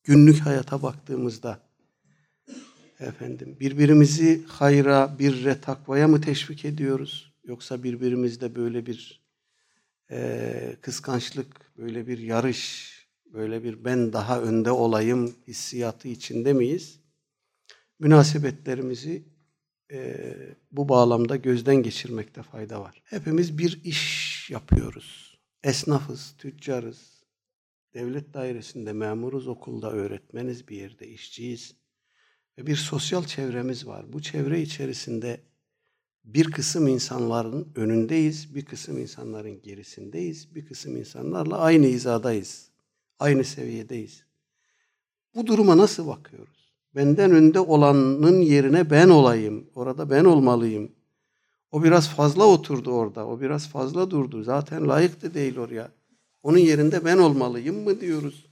günlük 0.05 0.41
hayata 0.41 0.83
baktığımızda? 0.83 1.61
Efendim, 3.01 3.57
birbirimizi 3.61 4.45
hayra, 4.47 5.19
birre, 5.19 5.61
takvaya 5.61 6.09
mı 6.09 6.21
teşvik 6.21 6.65
ediyoruz? 6.65 7.33
Yoksa 7.45 7.83
birbirimizde 7.83 8.55
böyle 8.55 8.87
bir 8.87 9.23
e, 10.11 10.77
kıskançlık, 10.81 11.77
böyle 11.79 12.07
bir 12.07 12.19
yarış, 12.19 12.93
böyle 13.33 13.65
bir 13.65 13.85
ben 13.85 14.13
daha 14.13 14.41
önde 14.43 14.71
olayım 14.71 15.35
hissiyatı 15.49 16.09
içinde 16.09 16.53
miyiz? 16.53 17.01
Münasebetlerimizi 17.99 19.25
e, 19.93 20.35
bu 20.73 20.89
bağlamda 20.89 21.37
gözden 21.37 21.77
geçirmekte 21.77 22.43
fayda 22.43 22.81
var. 22.81 23.03
Hepimiz 23.05 23.59
bir 23.59 23.85
iş 23.85 24.51
yapıyoruz. 24.51 25.39
Esnafız, 25.65 26.35
tüccarız, 26.39 27.25
devlet 27.95 28.35
dairesinde 28.35 28.93
memuruz, 28.93 29.49
okulda 29.49 29.93
öğretmeniz, 29.93 30.69
bir 30.69 30.77
yerde 30.77 31.09
işçiyiz. 31.09 31.75
Ve 32.59 32.67
bir 32.67 32.77
sosyal 32.77 33.25
çevremiz 33.25 33.87
var. 33.87 34.13
Bu 34.13 34.23
çevre 34.23 34.63
içerisinde 34.63 35.41
bir 36.25 36.51
kısım 36.51 36.89
insanların 36.89 37.73
önündeyiz, 37.75 38.55
bir 38.55 38.65
kısım 38.65 38.99
insanların 38.99 39.63
gerisindeyiz, 39.63 40.55
bir 40.55 40.67
kısım 40.67 40.97
insanlarla 40.97 41.59
aynı 41.59 41.87
hizadayız, 41.87 42.71
aynı 43.19 43.45
seviyedeyiz. 43.45 44.25
Bu 45.35 45.47
duruma 45.47 45.77
nasıl 45.77 46.07
bakıyoruz? 46.07 46.58
Benden 46.99 47.31
önde 47.31 47.61
olanın 47.61 48.41
yerine 48.41 48.91
ben 48.91 49.09
olayım, 49.09 49.65
orada 49.75 50.11
ben 50.11 50.25
olmalıyım. 50.25 50.93
O 51.73 51.83
biraz 51.83 52.09
fazla 52.09 52.45
oturdu 52.45 52.91
orada. 52.91 53.27
O 53.27 53.41
biraz 53.41 53.69
fazla 53.69 54.11
durdu. 54.11 54.43
Zaten 54.43 54.89
layık 54.89 55.23
da 55.23 55.35
değil 55.35 55.59
oraya. 55.59 55.91
Onun 56.43 56.59
yerinde 56.59 57.05
ben 57.05 57.19
olmalıyım 57.19 57.85
mı 57.85 58.01
diyoruz. 58.01 58.47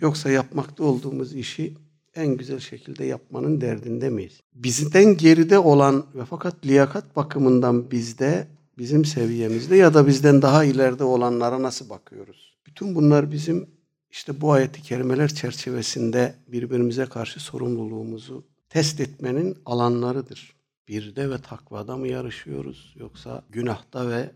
Yoksa 0.00 0.30
yapmakta 0.30 0.84
olduğumuz 0.84 1.34
işi 1.34 1.74
en 2.14 2.36
güzel 2.36 2.58
şekilde 2.58 3.04
yapmanın 3.04 3.60
derdinde 3.60 4.10
miyiz? 4.10 4.40
Bizden 4.54 5.16
geride 5.16 5.58
olan 5.58 6.06
ve 6.14 6.24
fakat 6.24 6.66
liyakat 6.66 7.16
bakımından 7.16 7.90
bizde, 7.90 8.46
bizim 8.78 9.04
seviyemizde 9.04 9.76
ya 9.76 9.94
da 9.94 10.06
bizden 10.06 10.42
daha 10.42 10.64
ileride 10.64 11.04
olanlara 11.04 11.62
nasıl 11.62 11.90
bakıyoruz? 11.90 12.56
Bütün 12.66 12.94
bunlar 12.94 13.32
bizim 13.32 13.75
işte 14.11 14.41
bu 14.41 14.51
ayeti 14.51 14.81
kerimeler 14.81 15.35
çerçevesinde 15.35 16.35
birbirimize 16.47 17.05
karşı 17.05 17.39
sorumluluğumuzu 17.39 18.47
test 18.69 18.99
etmenin 18.99 19.57
alanlarıdır. 19.65 20.55
Birde 20.87 21.29
ve 21.29 21.41
takvada 21.41 21.97
mı 21.97 22.07
yarışıyoruz 22.07 22.93
yoksa 22.95 23.43
günahta 23.49 24.09
ve 24.09 24.31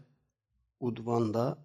udvanda, 0.80 1.58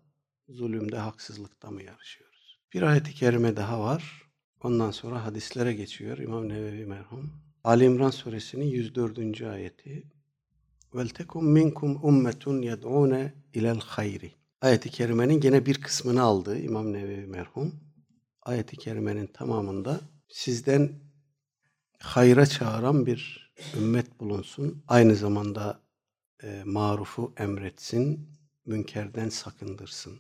zulümde, 0.48 0.98
haksızlıkta 0.98 1.70
mı 1.70 1.82
yarışıyoruz? 1.82 2.58
Bir 2.74 2.82
ayeti 2.82 3.14
kerime 3.14 3.56
daha 3.56 3.80
var. 3.80 4.22
Ondan 4.62 4.90
sonra 4.90 5.24
hadislere 5.24 5.72
geçiyor 5.72 6.18
İmam 6.18 6.48
Nevevi 6.48 6.86
merhum. 6.86 7.32
Ali 7.64 7.84
İmran 7.84 8.10
suresinin 8.10 8.64
104. 8.64 9.42
ayeti. 9.42 10.02
وَلْتَكُمْ 10.92 11.44
minkum 11.44 12.04
ummetun 12.04 12.62
يَدْعُونَ 12.62 13.30
ilel 13.54 13.80
hayri. 13.80 14.32
Ayeti 14.60 14.90
kerimenin 14.90 15.40
gene 15.40 15.66
bir 15.66 15.80
kısmını 15.80 16.22
aldı 16.22 16.58
İmam 16.58 16.92
Nevevi 16.92 17.26
merhum. 17.26 17.83
Ayeti 18.45 18.77
kerimenin 18.77 19.27
tamamında 19.27 20.01
sizden 20.27 20.91
hayra 21.99 22.45
çağıran 22.45 23.05
bir 23.05 23.51
ümmet 23.77 24.19
bulunsun. 24.19 24.83
Aynı 24.87 25.15
zamanda 25.15 25.79
e, 26.43 26.63
marufu 26.65 27.33
emretsin, 27.37 28.29
münkerden 28.65 29.29
sakındırsın. 29.29 30.19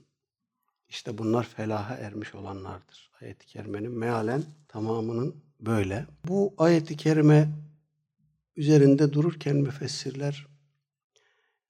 İşte 0.89 1.17
bunlar 1.17 1.43
felaha 1.43 1.95
ermiş 1.95 2.35
olanlardır. 2.35 3.11
Ayet-i 3.21 3.47
kerimenin 3.47 3.91
mealen 3.91 4.43
tamamının 4.67 5.35
böyle. 5.59 6.07
Bu 6.27 6.53
ayet-i 6.57 6.97
kerime 6.97 7.49
üzerinde 8.55 9.13
dururken 9.13 9.55
müfessirler 9.55 10.47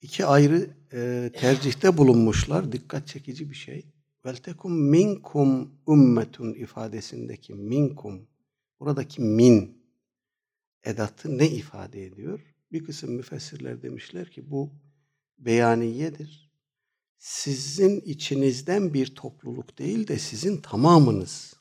iki 0.02 0.26
ayrı 0.26 0.70
e, 0.94 1.32
tercihte 1.36 1.98
bulunmuşlar. 1.98 2.72
Dikkat 2.72 3.08
çekici 3.08 3.50
bir 3.50 3.56
şey. 3.56 3.86
Veltekum 4.26 4.90
minkum 4.90 5.72
ümmetun 5.88 6.54
ifadesindeki 6.54 7.54
minkum 7.54 8.28
buradaki 8.80 9.22
min 9.22 9.86
edatı 10.84 11.38
ne 11.38 11.50
ifade 11.50 12.06
ediyor? 12.06 12.56
Bir 12.72 12.84
kısım 12.84 13.12
müfessirler 13.12 13.82
demişler 13.82 14.32
ki 14.32 14.52
bu 14.52 14.72
beyaniyedir. 15.38 16.52
Sizin 17.18 18.02
içinizden 18.02 18.94
bir 18.94 19.16
topluluk 19.16 19.78
değil 19.78 20.08
de 20.08 20.20
sizin 20.20 20.58
tamamınız 20.58 21.56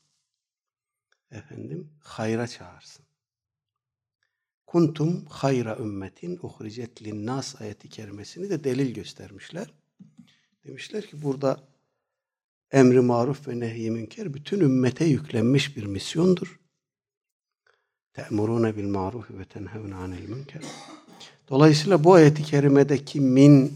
efendim 1.31 1.91
hayra 1.99 2.47
çağırsın. 2.47 3.05
Kuntum 4.67 5.25
hayra 5.25 5.77
ümmetin 5.77 6.39
uhricet 6.41 7.03
linnas 7.03 7.61
ayeti 7.61 7.89
kerimesini 7.89 8.49
de 8.49 8.63
delil 8.63 8.93
göstermişler. 8.93 9.73
Demişler 10.63 11.07
ki 11.07 11.21
burada 11.21 11.74
emri 12.71 12.99
maruf 12.99 13.47
ve 13.47 13.59
nehy 13.59 13.89
münker 13.89 14.33
bütün 14.33 14.59
ümmete 14.59 15.05
yüklenmiş 15.05 15.77
bir 15.77 15.83
misyondur. 15.83 16.59
Te'murune 18.13 18.77
bil 18.77 18.87
maruf 18.87 19.31
ve 19.31 19.45
tenhevne 19.45 19.95
anil 19.95 20.29
münker. 20.29 20.63
Dolayısıyla 21.49 22.03
bu 22.03 22.13
ayeti 22.13 22.43
kerimedeki 22.43 23.21
min 23.21 23.73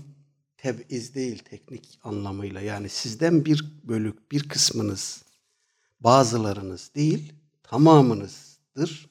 teb'iz 0.58 1.16
değil 1.16 1.38
teknik 1.38 2.00
anlamıyla 2.04 2.62
yani 2.62 2.90
sizden 2.90 3.46
bir 3.46 3.66
bölük 3.84 4.32
bir 4.32 4.50
kısmınız 4.50 5.24
bazılarınız 6.00 6.92
değil 6.96 7.34
tamamınızdır. 7.64 9.10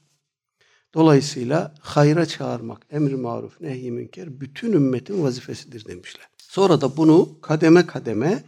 Dolayısıyla 0.94 1.74
hayra 1.80 2.26
çağırmak, 2.26 2.86
emri 2.90 3.16
maruf, 3.16 3.60
nehy 3.60 3.90
münker 3.90 4.40
bütün 4.40 4.72
ümmetin 4.72 5.22
vazifesidir 5.22 5.84
demişler. 5.84 6.28
Sonra 6.36 6.80
da 6.80 6.96
bunu 6.96 7.40
kademe 7.40 7.86
kademe 7.86 8.44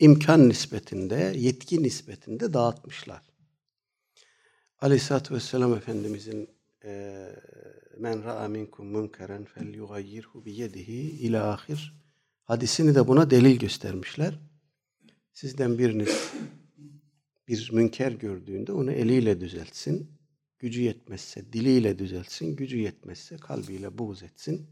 imkan 0.00 0.48
nispetinde, 0.48 1.32
yetki 1.36 1.82
nispetinde 1.82 2.52
dağıtmışlar. 2.52 3.22
Aleyhisselatü 4.78 5.34
Vesselam 5.34 5.74
Efendimizin 5.74 6.50
men 7.98 8.24
ra'a 8.24 8.48
minkum 8.48 8.86
munkeren 8.86 9.44
fel 9.44 9.74
yugayyirhu 9.74 10.44
bi 10.44 10.52
yedihi 10.52 11.00
ila 11.00 11.52
ahir 11.52 11.94
hadisini 12.44 12.94
de 12.94 13.08
buna 13.08 13.30
delil 13.30 13.58
göstermişler. 13.58 14.38
Sizden 15.32 15.78
biriniz 15.78 16.32
bir 17.48 17.70
münker 17.72 18.12
gördüğünde 18.12 18.72
onu 18.72 18.92
eliyle 18.92 19.40
düzeltsin. 19.40 20.10
Gücü 20.58 20.82
yetmezse 20.82 21.52
diliyle 21.52 21.98
düzeltsin. 21.98 22.56
Gücü 22.56 22.78
yetmezse 22.78 23.36
kalbiyle 23.36 23.98
buğz 23.98 24.22
etsin. 24.22 24.66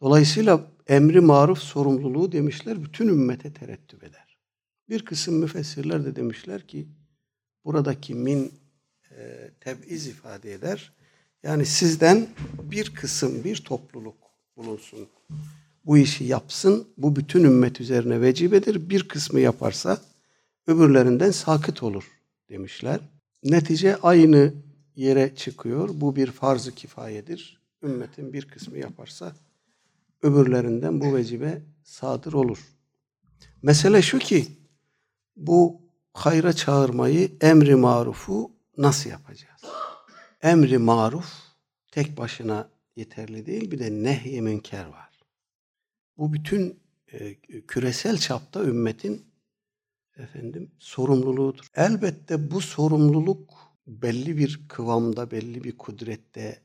Dolayısıyla 0.00 0.66
emri 0.86 1.20
maruf 1.20 1.58
sorumluluğu 1.58 2.32
demişler 2.32 2.84
bütün 2.84 3.08
ümmete 3.08 3.52
terettüp 3.52 4.04
eder. 4.04 4.38
Bir 4.88 5.04
kısım 5.04 5.34
müfessirler 5.34 6.04
de 6.04 6.16
demişler 6.16 6.66
ki 6.66 6.88
buradaki 7.64 8.14
min 8.14 8.52
e, 9.10 9.50
teb'iz 9.60 10.06
ifade 10.06 10.52
eder. 10.52 10.92
Yani 11.42 11.66
sizden 11.66 12.26
bir 12.62 12.94
kısım, 12.94 13.44
bir 13.44 13.56
topluluk 13.56 14.16
bulunsun. 14.56 15.08
Bu 15.86 15.98
işi 15.98 16.24
yapsın. 16.24 16.88
Bu 16.98 17.16
bütün 17.16 17.44
ümmet 17.44 17.80
üzerine 17.80 18.20
vecibedir. 18.20 18.90
Bir 18.90 19.08
kısmı 19.08 19.40
yaparsa 19.40 19.98
öbürlerinden 20.66 21.30
sakıt 21.30 21.82
olur 21.82 22.10
demişler. 22.48 23.00
Netice 23.44 23.96
aynı 23.96 24.54
yere 24.96 25.34
çıkıyor. 25.36 25.88
Bu 25.92 26.16
bir 26.16 26.26
farz-ı 26.26 26.74
kifayedir. 26.74 27.60
Ümmetin 27.82 28.32
bir 28.32 28.48
kısmı 28.48 28.78
yaparsa 28.78 29.32
öbürlerinden 30.22 31.00
bu 31.00 31.14
vecibe 31.14 31.62
sadır 31.84 32.32
olur. 32.32 32.58
Mesele 33.62 34.02
şu 34.02 34.18
ki 34.18 34.46
bu 35.36 35.82
hayra 36.12 36.52
çağırmayı, 36.52 37.32
emri 37.40 37.74
marufu 37.74 38.52
nasıl 38.76 39.10
yapacağız? 39.10 39.62
Emri 40.42 40.78
maruf 40.78 41.32
tek 41.92 42.18
başına 42.18 42.68
yeterli 42.96 43.46
değil 43.46 43.70
bir 43.70 43.78
de 43.78 43.90
nehy 43.90 44.40
münker 44.40 44.86
var. 44.86 45.10
Bu 46.18 46.32
bütün 46.32 46.80
e, 47.12 47.34
küresel 47.66 48.18
çapta 48.18 48.64
ümmetin 48.64 49.26
efendim 50.16 50.70
sorumluluğudur. 50.78 51.66
Elbette 51.74 52.50
bu 52.50 52.60
sorumluluk 52.60 53.54
belli 53.86 54.36
bir 54.36 54.60
kıvamda, 54.68 55.30
belli 55.30 55.64
bir 55.64 55.78
kudrette 55.78 56.62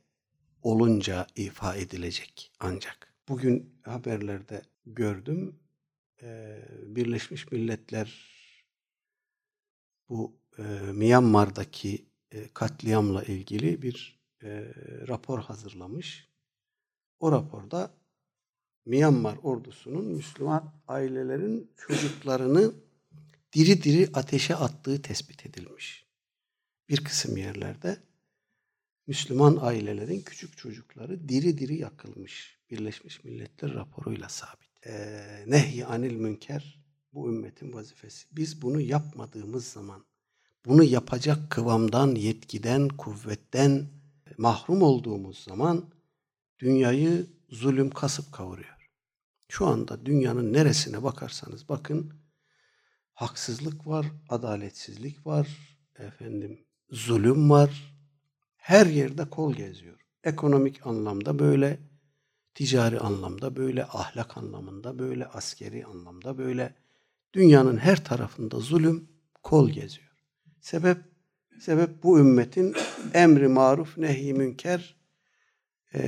olunca 0.62 1.28
ifa 1.36 1.76
edilecek 1.76 2.52
ancak. 2.60 3.15
Bugün 3.30 3.80
haberlerde 3.84 4.62
gördüm. 4.86 5.60
Birleşmiş 6.82 7.52
Milletler 7.52 8.36
bu 10.10 10.40
e, 10.58 10.64
Myanmar'daki 10.92 12.06
e, 12.32 12.54
katliamla 12.54 13.24
ilgili 13.24 13.82
bir 13.82 14.20
e, 14.44 14.74
rapor 15.08 15.40
hazırlamış. 15.40 16.30
O 17.20 17.32
raporda 17.32 17.94
Myanmar 18.86 19.38
ordusunun 19.44 20.06
Müslüman 20.06 20.74
ailelerin 20.88 21.72
çocuklarını 21.78 22.74
diri 23.54 23.84
diri 23.84 24.10
ateşe 24.14 24.56
attığı 24.56 25.02
tespit 25.02 25.46
edilmiş. 25.46 26.06
Bir 26.90 27.04
kısım 27.04 27.38
yerlerde 27.38 27.98
Müslüman 29.08 29.58
ailelerin 29.62 30.22
küçük 30.22 30.58
çocukları 30.58 31.30
diri 31.30 31.58
diri 31.58 31.76
yakılmış. 31.76 32.60
Birleşmiş 32.72 33.24
Milletler 33.24 33.74
raporuyla 33.74 34.30
sabit. 34.30 34.88
Ee, 34.88 35.44
nehy 35.48 35.86
anil 35.86 36.16
münker 36.16 36.80
bu 37.14 37.30
ümmetin 37.30 37.74
vazifesi. 37.74 38.28
Biz 38.32 38.62
bunu 38.62 38.82
yapmadığımız 38.82 39.68
zaman, 39.68 40.06
bunu 40.66 40.84
yapacak 40.84 41.52
kıvamdan, 41.52 42.16
yetkiden, 42.16 42.88
kuvvetten 42.88 43.88
mahrum 44.38 44.82
olduğumuz 44.82 45.44
zaman 45.44 45.90
dünyayı 46.60 47.28
zulüm 47.50 47.90
kasıp 47.90 48.34
kavuruyor. 48.34 48.90
Şu 49.48 49.66
anda 49.66 50.06
dünyanın 50.06 50.54
neresine 50.54 51.04
bakarsanız 51.04 51.70
bakın 51.70 52.14
haksızlık 53.14 53.88
var, 53.88 54.06
adaletsizlik 54.30 55.26
var, 55.26 55.48
efendim 56.00 56.66
zulüm 56.90 57.50
var. 57.50 57.95
Her 58.66 58.86
yerde 58.86 59.30
kol 59.30 59.54
geziyor. 59.54 60.00
Ekonomik 60.24 60.88
anlamda 60.88 61.40
böyle, 61.40 61.80
ticari 62.56 63.00
anlamda 63.00 63.56
böyle, 63.56 63.86
ahlak 63.86 64.38
anlamında 64.38 65.00
böyle, 65.00 65.26
askeri 65.26 65.86
anlamda 65.86 66.38
böyle. 66.38 66.76
Dünyanın 67.34 67.78
her 67.78 68.06
tarafında 68.06 68.60
zulüm 68.60 69.10
kol 69.44 69.70
geziyor. 69.70 70.12
Sebep 70.62 70.98
sebep 71.60 72.04
bu 72.04 72.20
ümmetin 72.20 72.76
emri 73.14 73.48
maruf 73.48 73.98
nehi 73.98 74.34
münker 74.34 74.96
e, 75.94 76.02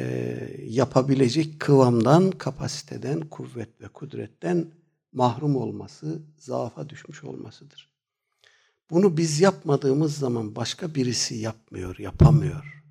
yapabilecek 0.67 1.60
kıvamdan, 1.60 2.32
kapasiteden, 2.32 3.22
kuvvet 3.22 3.82
ve 3.82 3.88
kudretten 3.88 4.72
mahrum 5.12 5.56
olması, 5.56 6.22
zaafa 6.38 6.89
düşmüş 6.89 7.24
olmasıdır. 7.24 7.97
Bunu 8.89 9.17
biz 9.17 9.41
yapmadığımız 9.41 10.17
zaman 10.17 10.56
başka 10.56 10.95
birisi 10.95 11.36
yapmıyor, 11.36 12.00
yapamıyor. 12.00 12.84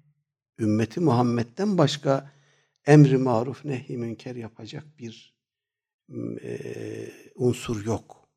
Ümmeti 0.59 1.00
Muhammed'den 1.00 1.78
başka 1.78 2.32
emri 2.87 3.18
maruf 3.18 3.64
nehi 3.64 3.96
münker 3.96 4.37
yapacak 4.37 4.85
bir 4.98 5.37
e, 6.42 6.59
unsur 7.35 7.85
yok. 7.85 8.28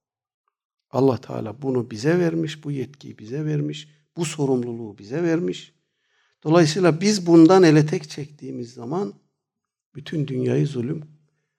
Allah 0.92 1.22
Teala 1.22 1.62
bunu 1.62 1.92
bize 1.92 2.20
vermiş, 2.20 2.64
bu 2.64 2.72
yetkiyi 2.72 3.18
bize 3.18 3.46
vermiş, 3.46 3.90
bu 4.18 4.26
sorumluluğu 4.26 4.98
bize 4.98 5.24
vermiş. 5.24 5.74
Dolayısıyla 6.44 7.02
biz 7.02 7.28
bundan 7.28 7.64
ele 7.64 7.86
tek 7.86 8.10
çektiğimiz 8.10 8.74
zaman 8.74 9.14
bütün 9.96 10.28
dünyayı 10.28 10.68
zulüm 10.68 11.04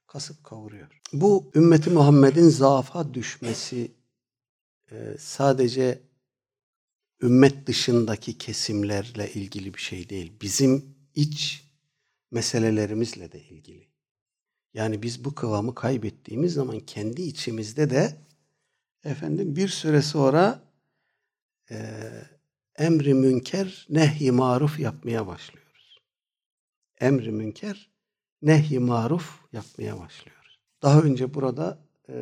kasıp 0.07 0.45
kavuruyor. 0.45 1.01
Bu 1.13 1.51
ümmeti 1.55 1.91
Muhammed'in 1.91 2.49
zaafa 2.49 3.15
düşmesi 3.15 4.00
sadece 5.19 6.03
ümmet 7.23 7.67
dışındaki 7.67 8.39
kesimlerle 8.39 9.33
ilgili 9.33 9.75
bir 9.75 9.81
şey 9.81 10.09
değil. 10.09 10.33
Bizim 10.41 10.97
iç 11.15 11.65
meselelerimizle 12.31 13.33
de 13.33 13.43
ilgili. 13.43 13.89
Yani 14.75 15.03
biz 15.03 15.25
bu 15.25 15.35
kıvamı 15.35 15.75
kaybettiğimiz 15.75 16.53
zaman 16.53 16.81
kendi 16.81 17.23
içimizde 17.23 17.91
de 17.91 18.17
efendim 19.05 19.57
bir 19.57 19.69
süre 19.69 20.03
sonra 20.03 20.63
e, 21.71 22.01
emri 22.79 23.15
münker, 23.15 23.87
nehy 23.91 24.31
maruf 24.31 24.81
yapmaya 24.81 25.27
başlıyoruz. 25.27 25.99
Emri 27.01 27.33
münker, 27.33 27.91
nehy 28.43 28.79
maruf 28.79 29.41
yapmaya 29.53 30.01
başlıyoruz. 30.01 30.61
Daha 30.83 31.01
önce 31.01 31.35
burada 31.35 31.79
e, 32.09 32.15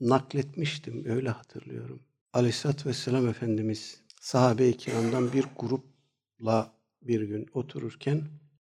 nakletmiştim, 0.00 1.04
öyle 1.06 1.30
hatırlıyorum. 1.30 2.00
Aleyhisselatü 2.32 2.88
Vesselam 2.88 3.28
Efendimiz 3.28 4.00
sahabe-i 4.20 4.76
kiramdan 4.76 5.32
bir 5.32 5.44
grupla 5.58 6.72
bir 7.02 7.20
gün 7.20 7.46
otururken 7.54 8.22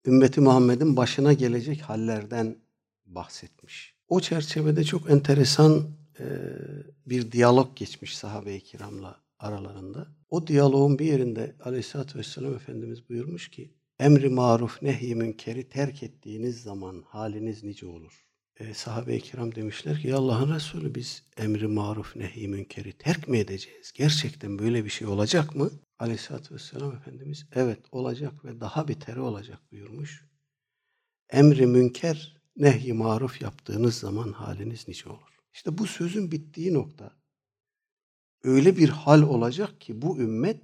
ümmeti 0.06 0.40
Muhammed'in 0.40 0.96
başına 0.96 1.32
gelecek 1.32 1.80
hallerden 1.80 2.56
bahsetmiş. 3.06 3.94
O 4.08 4.20
çerçevede 4.20 4.84
çok 4.84 5.10
enteresan 5.10 5.90
e, 6.20 6.24
bir 7.06 7.32
diyalog 7.32 7.76
geçmiş 7.76 8.18
sahabe-i 8.18 8.60
kiramla 8.60 9.20
aralarında. 9.38 10.06
O 10.30 10.46
diyaloğun 10.46 10.98
bir 10.98 11.06
yerinde 11.06 11.56
Aleyhisselatü 11.64 12.18
Vesselam 12.18 12.54
Efendimiz 12.54 13.08
buyurmuş 13.08 13.50
ki 13.50 13.74
emri 13.98 14.28
maruf 14.28 14.82
nehy 14.82 15.14
münkeri 15.14 15.68
terk 15.68 16.02
ettiğiniz 16.02 16.62
zaman 16.62 17.04
haliniz 17.06 17.64
nice 17.64 17.86
olur? 17.86 18.27
E, 18.58 18.74
sahabe-i 18.74 19.20
kiram 19.20 19.54
demişler 19.54 20.00
ki 20.00 20.08
ya 20.08 20.16
Allah'ın 20.16 20.54
Resulü 20.54 20.94
biz 20.94 21.22
emri 21.36 21.66
maruf 21.66 22.16
nehy 22.16 22.48
münkeri 22.48 22.92
terk 22.92 23.28
mi 23.28 23.38
edeceğiz? 23.38 23.92
Gerçekten 23.94 24.58
böyle 24.58 24.84
bir 24.84 24.90
şey 24.90 25.06
olacak 25.06 25.54
mı? 25.54 25.70
Aleyhisselatü 25.98 26.54
Vesselam 26.54 26.96
Efendimiz 26.96 27.46
evet 27.52 27.78
olacak 27.92 28.44
ve 28.44 28.60
daha 28.60 28.88
beteri 28.88 29.20
olacak 29.20 29.58
buyurmuş. 29.72 30.24
Emri 31.30 31.66
münker 31.66 32.36
nehy 32.56 32.92
maruf 32.92 33.42
yaptığınız 33.42 33.94
zaman 33.98 34.32
haliniz 34.32 34.88
nice 34.88 35.08
olur. 35.08 35.38
İşte 35.54 35.78
bu 35.78 35.86
sözün 35.86 36.32
bittiği 36.32 36.74
nokta 36.74 37.12
öyle 38.42 38.76
bir 38.76 38.88
hal 38.88 39.22
olacak 39.22 39.80
ki 39.80 40.02
bu 40.02 40.18
ümmet 40.18 40.62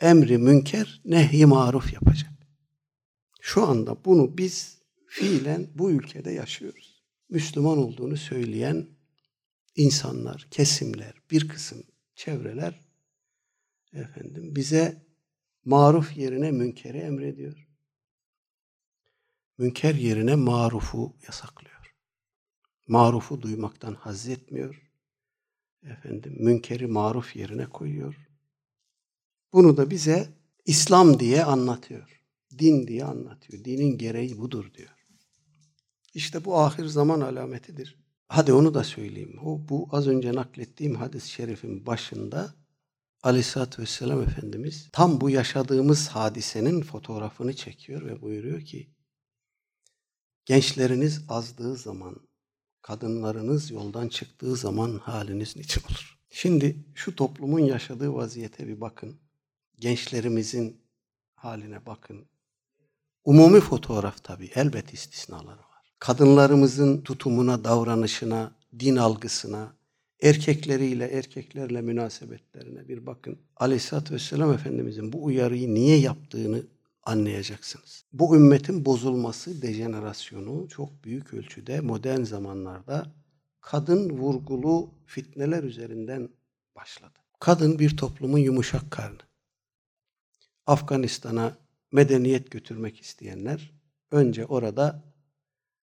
emri 0.00 0.38
münker 0.38 1.00
nehy 1.04 1.44
maruf 1.44 1.92
yapacak. 1.92 2.32
Şu 3.40 3.66
anda 3.66 4.04
bunu 4.04 4.38
biz 4.38 4.81
fiilen 5.12 5.68
bu 5.74 5.90
ülkede 5.90 6.30
yaşıyoruz. 6.30 7.02
Müslüman 7.28 7.78
olduğunu 7.78 8.16
söyleyen 8.16 8.86
insanlar, 9.76 10.48
kesimler, 10.50 11.14
bir 11.30 11.48
kısım 11.48 11.82
çevreler 12.14 12.80
efendim 13.92 14.56
bize 14.56 15.06
maruf 15.64 16.16
yerine 16.16 16.50
münkeri 16.50 16.98
emrediyor. 16.98 17.68
Münker 19.58 19.94
yerine 19.94 20.34
marufu 20.34 21.16
yasaklıyor. 21.26 21.94
Marufu 22.88 23.42
duymaktan 23.42 23.94
haz 23.94 24.28
etmiyor. 24.28 24.90
Efendim 25.82 26.36
münkeri 26.38 26.86
maruf 26.86 27.36
yerine 27.36 27.66
koyuyor. 27.66 28.28
Bunu 29.52 29.76
da 29.76 29.90
bize 29.90 30.28
İslam 30.64 31.20
diye 31.20 31.44
anlatıyor. 31.44 32.22
Din 32.58 32.86
diye 32.86 33.04
anlatıyor. 33.04 33.64
Dinin 33.64 33.98
gereği 33.98 34.38
budur 34.38 34.74
diyor. 34.74 35.01
İşte 36.14 36.44
bu 36.44 36.58
ahir 36.58 36.86
zaman 36.86 37.20
alametidir. 37.20 38.02
Hadi 38.28 38.52
onu 38.52 38.74
da 38.74 38.84
söyleyeyim. 38.84 39.38
O, 39.44 39.68
bu 39.68 39.88
az 39.90 40.08
önce 40.08 40.34
naklettiğim 40.34 40.94
hadis-i 40.94 41.30
şerifin 41.30 41.86
başında 41.86 42.54
Aleyhisselatü 43.22 43.82
Vesselam 43.82 44.22
Efendimiz 44.22 44.88
tam 44.92 45.20
bu 45.20 45.30
yaşadığımız 45.30 46.08
hadisenin 46.08 46.82
fotoğrafını 46.82 47.56
çekiyor 47.56 48.06
ve 48.06 48.22
buyuruyor 48.22 48.60
ki 48.60 48.90
gençleriniz 50.44 51.24
azdığı 51.28 51.76
zaman, 51.76 52.16
kadınlarınız 52.82 53.70
yoldan 53.70 54.08
çıktığı 54.08 54.56
zaman 54.56 54.98
haliniz 54.98 55.56
niçin 55.56 55.80
olur? 55.80 56.18
Şimdi 56.30 56.84
şu 56.94 57.16
toplumun 57.16 57.60
yaşadığı 57.60 58.14
vaziyete 58.14 58.68
bir 58.68 58.80
bakın. 58.80 59.20
Gençlerimizin 59.78 60.82
haline 61.34 61.86
bakın. 61.86 62.26
Umumi 63.24 63.60
fotoğraf 63.60 64.24
tabii 64.24 64.50
elbet 64.54 64.94
istisnaları 64.94 65.58
var. 65.58 65.71
Kadınlarımızın 66.02 67.00
tutumuna, 67.00 67.64
davranışına, 67.64 68.52
din 68.78 68.96
algısına, 68.96 69.72
erkekleriyle, 70.22 71.06
erkeklerle 71.06 71.80
münasebetlerine 71.80 72.88
bir 72.88 73.06
bakın. 73.06 73.38
Aleyhisselatü 73.56 74.14
Vesselam 74.14 74.52
Efendimizin 74.52 75.12
bu 75.12 75.24
uyarıyı 75.24 75.74
niye 75.74 75.98
yaptığını 75.98 76.62
anlayacaksınız. 77.02 78.04
Bu 78.12 78.36
ümmetin 78.36 78.84
bozulması, 78.84 79.62
dejenerasyonu 79.62 80.68
çok 80.68 81.04
büyük 81.04 81.34
ölçüde 81.34 81.80
modern 81.80 82.22
zamanlarda 82.22 83.06
kadın 83.60 84.10
vurgulu 84.10 84.90
fitneler 85.06 85.62
üzerinden 85.62 86.28
başladı. 86.76 87.18
Kadın 87.40 87.78
bir 87.78 87.96
toplumun 87.96 88.38
yumuşak 88.38 88.90
karnı. 88.90 89.22
Afganistan'a 90.66 91.56
medeniyet 91.92 92.50
götürmek 92.50 93.00
isteyenler 93.00 93.72
önce 94.10 94.46
orada 94.46 95.11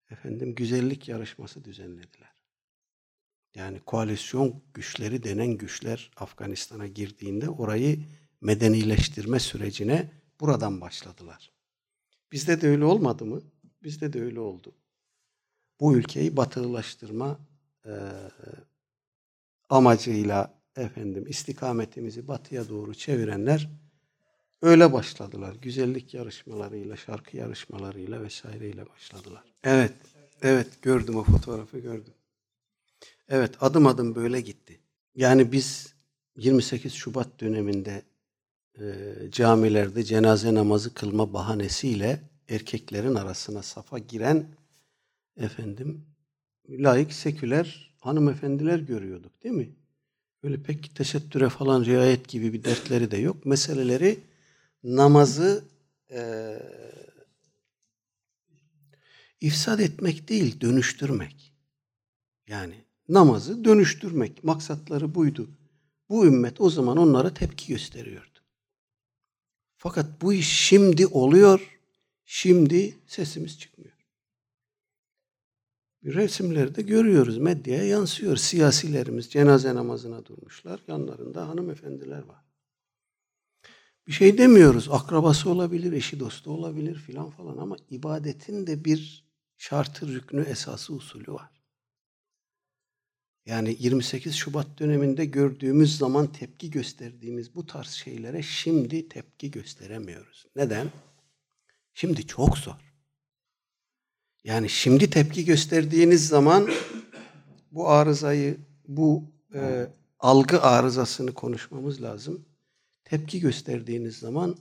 efendim 0.10 0.56
güzellik 0.56 1.08
yarışması 1.08 1.64
düzenlediler. 1.64 2.38
Yani 3.56 3.80
koalisyon 3.80 4.64
güçleri 4.74 5.24
denen 5.24 5.48
güçler 5.48 6.12
Afganistan'a 6.18 6.88
girdiğinde 6.88 7.50
orayı 7.50 8.06
medenileştirme 8.42 9.40
sürecine 9.40 10.12
buradan 10.40 10.82
başladılar. 10.82 11.52
Bizde 12.32 12.62
de 12.62 12.68
öyle 12.68 12.86
olmadı 12.86 13.26
mı? 13.26 13.42
Bizde 13.84 14.14
de 14.14 14.22
öyle 14.22 14.40
oldu. 14.40 14.76
Bu 15.80 15.96
ülkeyi 15.98 16.38
batılılaştırma 16.38 17.40
e, 17.86 17.92
amacıyla 19.70 20.62
efendim 20.76 21.28
istikametimizi 21.28 22.28
batıya 22.28 22.70
doğru 22.70 22.96
çevirenler 22.96 23.70
öyle 24.62 24.94
başladılar. 24.94 25.56
Güzellik 25.62 26.14
yarışmalarıyla, 26.14 26.98
şarkı 26.98 27.38
yarışmalarıyla 27.38 28.24
vesaireyle 28.24 28.90
başladılar. 28.90 29.44
Evet, 29.64 29.94
evet 30.42 30.68
gördüm 30.82 31.16
o 31.16 31.24
fotoğrafı 31.24 31.80
gördüm. 31.80 32.14
Evet 33.30 33.52
adım 33.60 33.88
adım 33.88 34.16
böyle 34.16 34.42
gitti. 34.42 34.80
Yani 35.16 35.52
biz 35.52 35.94
28 36.38 36.94
Şubat 36.94 37.40
döneminde 37.40 38.02
e, 38.80 38.84
camilerde 39.32 40.04
cenaze 40.04 40.54
namazı 40.54 40.94
kılma 40.94 41.34
bahanesiyle 41.34 42.22
erkeklerin 42.50 43.16
arasına 43.16 43.64
safa 43.64 44.00
giren 44.00 44.48
efendim 45.38 46.06
laik 46.70 47.14
seküler 47.14 47.94
hanımefendiler 48.00 48.80
görüyorduk 48.80 49.44
değil 49.44 49.56
mi? 49.56 49.70
Böyle 50.44 50.64
pek 50.64 50.96
tesettüre 50.96 51.50
falan 51.50 51.86
riayet 51.86 52.28
gibi 52.28 52.54
bir 52.54 52.64
dertleri 52.64 53.12
de 53.12 53.18
yok. 53.18 53.46
Meseleleri 53.46 54.20
namazı 54.84 55.66
e, 56.12 56.20
ifsad 59.42 59.80
etmek 59.80 60.30
değil, 60.30 60.62
dönüştürmek. 60.62 61.54
Yani 62.48 62.86
namazı 63.10 63.66
dönüştürmek 63.66 64.44
maksatları 64.44 65.16
buydu. 65.16 65.50
Bu 66.10 66.26
ümmet 66.26 66.62
o 66.62 66.70
zaman 66.70 66.98
onlara 66.98 67.34
tepki 67.34 67.68
gösteriyordu. 67.68 68.40
Fakat 69.78 70.22
bu 70.22 70.34
iş 70.34 70.48
şimdi 70.48 71.08
oluyor, 71.08 71.80
şimdi 72.26 72.98
sesimiz 73.08 73.60
çıkmıyor. 73.60 73.98
Resimlerde 76.04 76.82
görüyoruz, 76.82 77.38
medyaya 77.38 77.84
yansıyor. 77.84 78.38
Siyasilerimiz 78.38 79.30
cenaze 79.30 79.76
namazına 79.76 80.26
durmuşlar, 80.26 80.84
yanlarında 80.88 81.48
hanımefendiler 81.48 82.24
var. 82.24 82.47
Bir 84.08 84.12
şey 84.12 84.38
demiyoruz. 84.38 84.90
Akrabası 84.92 85.50
olabilir, 85.50 85.92
eşi 85.92 86.20
dostu 86.20 86.52
olabilir 86.52 86.96
filan 86.96 87.30
falan 87.30 87.58
ama 87.58 87.78
ibadetin 87.90 88.68
de 88.68 88.86
bir 88.86 89.24
şartı, 89.58 90.08
rüknü, 90.08 90.42
esası, 90.42 90.94
usulü 90.94 91.32
var. 91.34 91.52
Yani 93.46 93.76
28 93.80 94.36
Şubat 94.36 94.80
döneminde 94.80 95.26
gördüğümüz 95.26 95.98
zaman 95.98 96.32
tepki 96.32 96.72
gösterdiğimiz 96.72 97.56
bu 97.56 97.66
tarz 97.66 97.90
şeylere 97.90 98.44
şimdi 98.44 99.10
tepki 99.10 99.52
gösteremiyoruz. 99.52 100.46
Neden? 100.56 100.88
Şimdi 101.94 102.28
çok 102.28 102.58
zor. 102.58 102.94
Yani 104.44 104.70
şimdi 104.70 105.10
tepki 105.10 105.46
gösterdiğiniz 105.46 106.28
zaman 106.28 106.70
bu 107.72 107.90
arızayı, 107.90 108.58
bu 108.88 109.24
e, 109.54 109.88
algı 110.20 110.62
arızasını 110.62 111.34
konuşmamız 111.34 112.02
lazım. 112.02 112.46
Tepki 113.08 113.40
gösterdiğiniz 113.40 114.18
zaman 114.18 114.58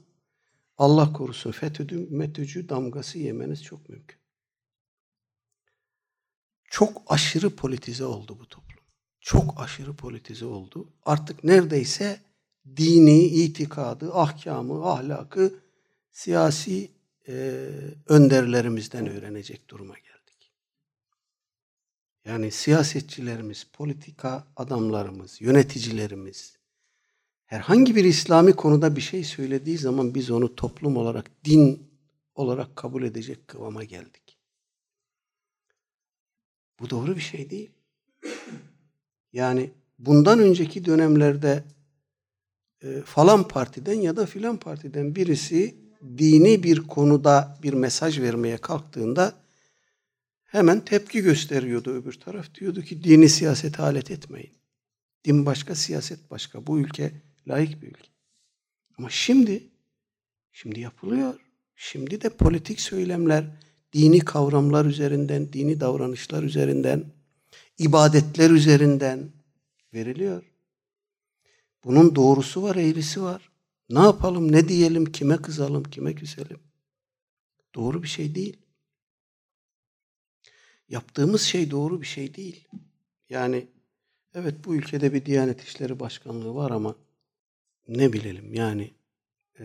Allah 0.78 1.12
korusun 1.12 1.50
FETÖ'cü, 1.50 2.06
METÖ'cü 2.11 2.68
damgası 2.68 3.18
yemeniz 3.18 3.62
çok 3.62 3.88
mümkün. 3.88 4.18
Çok 6.64 7.02
aşırı 7.06 7.56
politize 7.56 8.04
oldu 8.04 8.38
bu 8.40 8.48
toplum. 8.48 8.85
Çok 9.20 9.61
aşırı 9.61 9.96
politize 9.96 10.44
oldu. 10.44 10.92
Artık 11.04 11.44
neredeyse 11.44 12.20
dini, 12.76 13.24
itikadı, 13.24 14.14
ahkamı, 14.14 14.87
ahlakı 14.90 15.61
siyasi 16.12 16.90
e, 17.28 17.66
önderlerimizden 18.06 19.06
öğrenecek 19.06 19.70
duruma 19.70 19.94
geldik. 19.94 20.52
Yani 22.24 22.50
siyasetçilerimiz, 22.50 23.64
politika 23.72 24.46
adamlarımız, 24.56 25.40
yöneticilerimiz 25.40 26.56
herhangi 27.46 27.96
bir 27.96 28.04
İslami 28.04 28.52
konuda 28.52 28.96
bir 28.96 29.00
şey 29.00 29.24
söylediği 29.24 29.78
zaman 29.78 30.14
biz 30.14 30.30
onu 30.30 30.56
toplum 30.56 30.96
olarak, 30.96 31.30
din 31.44 31.82
olarak 32.35 32.76
kabul 32.76 33.02
edecek 33.02 33.48
kıvama 33.48 33.85
geldik. 33.85 34.38
Bu 36.80 36.90
doğru 36.90 37.16
bir 37.16 37.20
şey 37.20 37.50
değil. 37.50 37.70
Yani 39.32 39.70
bundan 39.98 40.38
önceki 40.38 40.85
dönemlerde 40.85 41.64
e, 42.82 43.00
falan 43.00 43.48
partiden 43.48 44.00
ya 44.00 44.16
da 44.16 44.26
filan 44.26 44.56
partiden 44.56 45.14
birisi 45.14 45.74
dini 46.18 46.62
bir 46.62 46.80
konuda 46.80 47.59
bir 47.62 47.72
mesaj 47.72 48.20
vermeye 48.20 48.56
kalktığında 48.56 49.35
hemen 50.44 50.85
tepki 50.85 51.20
gösteriyordu 51.20 51.90
öbür 51.90 52.12
taraf. 52.12 52.54
Diyordu 52.54 52.82
ki 52.82 53.04
dini 53.04 53.28
siyasete 53.28 53.82
alet 53.82 54.11
etmeyin. 54.11 54.52
Din 55.24 55.46
başka, 55.46 55.74
siyaset 55.74 56.30
başka. 56.30 56.66
Bu 56.66 56.78
ülke 56.78 57.12
layık 57.48 57.82
bir 57.82 57.88
ülke. 57.88 58.09
Ama 58.98 59.11
şimdi, 59.11 59.62
şimdi 60.52 60.80
yapılıyor. 60.80 61.40
Şimdi 61.76 62.20
de 62.20 62.28
politik 62.28 62.80
söylemler, 62.80 63.44
dini 63.92 64.18
kavramlar 64.18 64.85
üzerinden, 64.85 65.52
dini 65.52 65.80
davranışlar 65.80 66.42
üzerinden, 66.42 67.04
ibadetler 67.78 68.50
üzerinden 68.50 69.32
veriliyor. 69.94 70.42
Bunun 71.85 72.14
doğrusu 72.14 72.62
var, 72.62 72.76
eğrisi 72.76 73.22
var. 73.22 73.50
Ne 73.90 73.98
yapalım, 73.98 74.52
ne 74.52 74.68
diyelim, 74.68 75.04
kime 75.04 75.37
kızalım, 75.37 75.85
kime 75.85 76.14
küselim? 76.14 76.59
Doğru 77.74 78.02
bir 78.02 78.09
şey 78.09 78.35
değil. 78.35 78.56
Yaptığımız 80.88 81.42
şey 81.42 81.70
doğru 81.70 82.00
bir 82.00 82.06
şey 82.06 82.35
değil. 82.35 82.68
Yani 83.30 83.66
evet 84.35 84.54
bu 84.64 84.74
ülkede 84.74 85.12
bir 85.12 85.26
Diyanet 85.26 85.62
İşleri 85.62 86.00
Başkanlığı 86.00 86.54
var 86.54 86.70
ama 86.70 86.94
ne 87.88 88.12
bilelim 88.12 88.55
yani 88.55 88.94
e, 89.61 89.64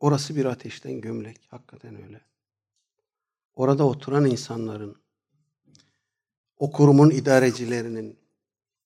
orası 0.00 0.36
bir 0.36 0.44
ateşten 0.44 1.00
gömlek. 1.00 1.38
Hakikaten 1.48 2.02
öyle. 2.02 2.20
Orada 3.54 3.86
oturan 3.86 4.24
insanların, 4.24 4.96
o 6.56 6.72
kurumun 6.72 7.10
idarecilerinin, 7.10 8.18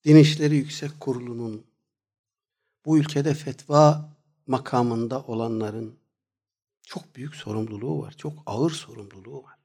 Din 0.04 0.16
İşleri 0.16 0.56
Yüksek 0.56 1.00
Kurulu'nun, 1.00 1.66
bu 2.84 2.98
ülkede 2.98 3.34
fetva 3.34 4.14
makamında 4.46 5.22
olanların 5.22 5.98
çok 6.82 7.16
büyük 7.16 7.34
sorumluluğu 7.34 8.02
var. 8.02 8.14
Çok 8.18 8.32
ağır 8.46 8.70
sorumluluğu 8.70 9.42
var. 9.42 9.58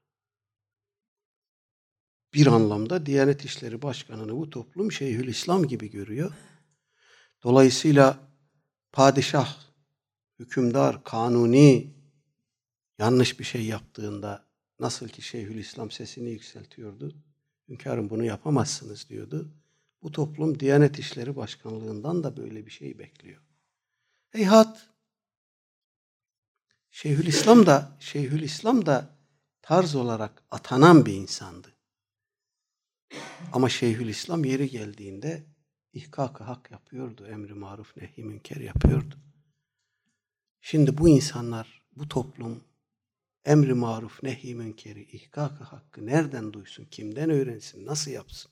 Bir 2.34 2.46
anlamda 2.46 3.06
Diyanet 3.06 3.44
İşleri 3.44 3.82
Başkanı'nı 3.82 4.36
bu 4.36 4.50
toplum 4.50 4.92
Şeyhülislam 4.92 5.66
gibi 5.66 5.90
görüyor. 5.90 6.32
Dolayısıyla 7.42 8.18
padişah, 8.92 9.56
hükümdar, 10.38 11.04
kanuni 11.04 11.94
yanlış 12.98 13.38
bir 13.38 13.44
şey 13.44 13.66
yaptığında 13.66 14.44
nasıl 14.80 15.08
ki 15.08 15.22
Şeyhülislam 15.22 15.90
sesini 15.90 16.30
yükseltiyordu. 16.30 17.14
Hünkârım 17.68 18.10
bunu 18.10 18.24
yapamazsınız 18.24 19.08
diyordu. 19.08 19.52
Bu 20.02 20.12
toplum 20.12 20.60
Diyanet 20.60 20.98
İşleri 20.98 21.36
Başkanlığından 21.36 22.24
da 22.24 22.36
böyle 22.36 22.66
bir 22.66 22.70
şey 22.70 22.98
bekliyor. 22.98 23.42
Heyhat 24.30 24.90
Şeyhülislam 26.90 27.66
da 27.66 27.96
Şeyhülislam 28.00 28.86
da 28.86 29.16
tarz 29.62 29.94
olarak 29.94 30.42
atanan 30.50 31.06
bir 31.06 31.14
insandı. 31.14 31.76
Ama 33.52 33.68
Şeyhülislam 33.68 34.44
yeri 34.44 34.70
geldiğinde 34.70 35.46
ihkak 35.92 36.40
hak 36.40 36.70
yapıyordu. 36.70 37.26
Emri 37.26 37.54
maruf 37.54 37.96
nehi 37.96 38.24
münker 38.24 38.60
yapıyordu. 38.60 39.14
Şimdi 40.60 40.98
bu 40.98 41.08
insanlar, 41.08 41.82
bu 41.96 42.08
toplum 42.08 42.64
emri 43.44 43.74
maruf 43.74 44.22
nehi 44.22 44.54
münkeri, 44.54 45.02
ihkak 45.02 45.60
hakkı 45.60 46.06
nereden 46.06 46.52
duysun, 46.52 46.84
kimden 46.84 47.30
öğrensin, 47.30 47.86
nasıl 47.86 48.10
yapsın? 48.10 48.50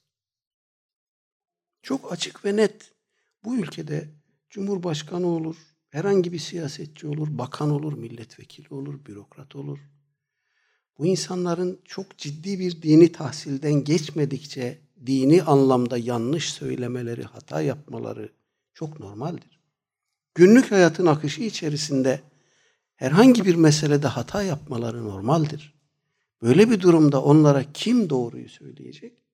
Çok 1.82 2.12
açık 2.12 2.44
ve 2.44 2.56
net. 2.56 2.92
Bu 3.44 3.56
ülkede 3.56 4.08
cumhurbaşkanı 4.50 5.26
olur, 5.26 5.56
herhangi 5.90 6.32
bir 6.32 6.38
siyasetçi 6.38 7.06
olur, 7.06 7.38
bakan 7.38 7.70
olur, 7.70 7.92
milletvekili 7.92 8.74
olur, 8.74 9.06
bürokrat 9.06 9.56
olur. 9.56 9.78
Bu 10.98 11.06
insanların 11.06 11.80
çok 11.84 12.18
ciddi 12.18 12.58
bir 12.58 12.82
dini 12.82 13.12
tahsilden 13.12 13.84
geçmedikçe 13.84 14.87
dini 15.06 15.42
anlamda 15.42 15.98
yanlış 15.98 16.52
söylemeleri, 16.52 17.22
hata 17.22 17.62
yapmaları 17.62 18.32
çok 18.74 19.00
normaldir. 19.00 19.60
Günlük 20.34 20.70
hayatın 20.70 21.06
akışı 21.06 21.42
içerisinde 21.42 22.20
herhangi 22.96 23.44
bir 23.44 23.54
meselede 23.54 24.06
hata 24.06 24.42
yapmaları 24.42 25.04
normaldir. 25.04 25.74
Böyle 26.42 26.70
bir 26.70 26.80
durumda 26.80 27.22
onlara 27.22 27.64
kim 27.72 28.10
doğruyu 28.10 28.48
söyleyecek? 28.48 29.24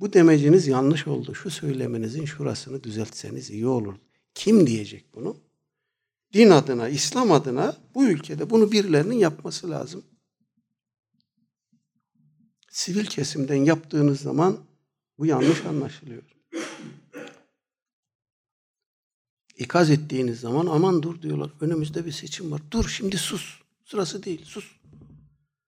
Bu 0.00 0.12
demeciniz 0.12 0.66
yanlış 0.66 1.06
oldu. 1.06 1.34
Şu 1.34 1.50
söylemenizin 1.50 2.24
şurasını 2.24 2.84
düzeltseniz 2.84 3.50
iyi 3.50 3.66
olur. 3.66 3.94
Kim 4.34 4.66
diyecek 4.66 5.04
bunu? 5.14 5.36
Din 6.32 6.50
adına, 6.50 6.88
İslam 6.88 7.32
adına 7.32 7.76
bu 7.94 8.04
ülkede 8.04 8.50
bunu 8.50 8.72
birilerinin 8.72 9.16
yapması 9.16 9.70
lazım. 9.70 10.04
Sivil 12.78 13.06
kesimden 13.06 13.64
yaptığınız 13.64 14.20
zaman 14.20 14.58
bu 15.18 15.26
yanlış 15.26 15.64
anlaşılıyor. 15.64 16.22
İkaz 19.56 19.90
ettiğiniz 19.90 20.40
zaman 20.40 20.66
aman 20.66 21.02
dur 21.02 21.22
diyorlar. 21.22 21.50
Önümüzde 21.60 22.06
bir 22.06 22.12
seçim 22.12 22.52
var. 22.52 22.60
Dur 22.70 22.88
şimdi 22.88 23.18
sus. 23.18 23.62
Sırası 23.84 24.22
değil 24.22 24.44
sus. 24.44 24.76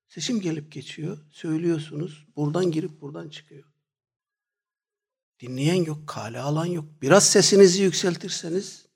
Seçim 0.09 0.41
gelip 0.41 0.73
geçiyor. 0.73 1.19
Söylüyorsunuz. 1.31 2.27
Buradan 2.37 2.71
girip 2.71 3.01
buradan 3.01 3.29
çıkıyor. 3.29 3.65
Dinleyen 5.41 5.85
yok, 5.85 6.07
kale 6.07 6.41
alan 6.41 6.67
yok. 6.67 6.85
Biraz 7.03 7.29
sesinizi 7.29 7.83
yükseltirseniz 7.83 8.87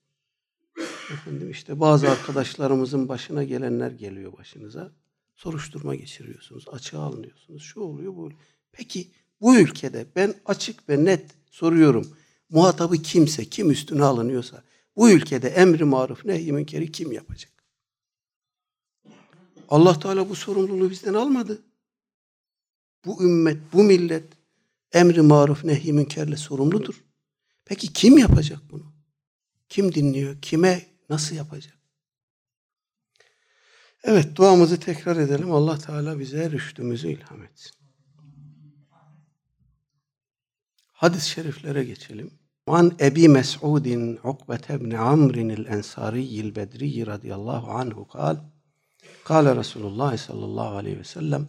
efendim 1.12 1.50
işte 1.50 1.80
bazı 1.80 2.10
arkadaşlarımızın 2.10 3.08
başına 3.08 3.44
gelenler 3.44 3.90
geliyor 3.90 4.32
başınıza. 4.32 5.03
Soruşturma 5.44 5.94
geçiriyorsunuz, 5.94 6.64
açığa 6.72 7.02
alınıyorsunuz. 7.02 7.62
Şu 7.62 7.80
oluyor, 7.80 8.16
bu 8.16 8.20
oluyor. 8.20 8.40
Peki 8.72 9.10
bu 9.40 9.56
ülkede 9.56 10.06
ben 10.16 10.34
açık 10.46 10.88
ve 10.88 11.04
net 11.04 11.30
soruyorum. 11.50 12.16
Muhatabı 12.50 12.96
kimse, 12.96 13.44
kim 13.44 13.70
üstüne 13.70 14.04
alınıyorsa 14.04 14.62
bu 14.96 15.10
ülkede 15.10 15.48
emri 15.48 15.84
maruf 15.84 16.24
nehy 16.24 16.52
münkeri 16.52 16.92
kim 16.92 17.12
yapacak? 17.12 17.52
Allah 19.68 19.98
Teala 19.98 20.28
bu 20.28 20.34
sorumluluğu 20.34 20.90
bizden 20.90 21.14
almadı. 21.14 21.62
Bu 23.04 23.24
ümmet, 23.24 23.58
bu 23.72 23.84
millet 23.84 24.24
emri 24.92 25.22
maruf 25.22 25.64
nehy 25.64 25.92
münkerle 25.92 26.36
sorumludur. 26.36 27.04
Peki 27.64 27.92
kim 27.92 28.18
yapacak 28.18 28.60
bunu? 28.70 28.92
Kim 29.68 29.94
dinliyor? 29.94 30.42
Kime 30.42 30.86
nasıl 31.10 31.36
yapacak? 31.36 31.73
Evet 34.04 34.36
duamızı 34.36 34.80
tekrar 34.80 35.16
edelim. 35.16 35.52
Allah 35.52 35.78
Teala 35.78 36.18
bize 36.18 36.50
rüştümüzü 36.50 37.08
ilham 37.08 37.42
etsin. 37.42 37.72
Hadis-i 40.92 41.30
şeriflere 41.30 41.84
geçelim. 41.84 42.30
An 42.66 42.96
Ebi 43.00 43.28
Mes'udin 43.28 44.18
Ukbete 44.24 44.74
ibn 44.74 44.90
Amr'in 44.90 45.48
el-Ensariyyil 45.48 46.56
Bedriyyi 46.56 47.06
radıyallahu 47.06 47.70
anhu 47.70 48.08
kal 48.08 48.36
Kale 49.24 49.56
Resulullah 49.56 50.16
sallallahu 50.16 50.76
aleyhi 50.76 50.98
ve 50.98 51.04
sellem 51.04 51.48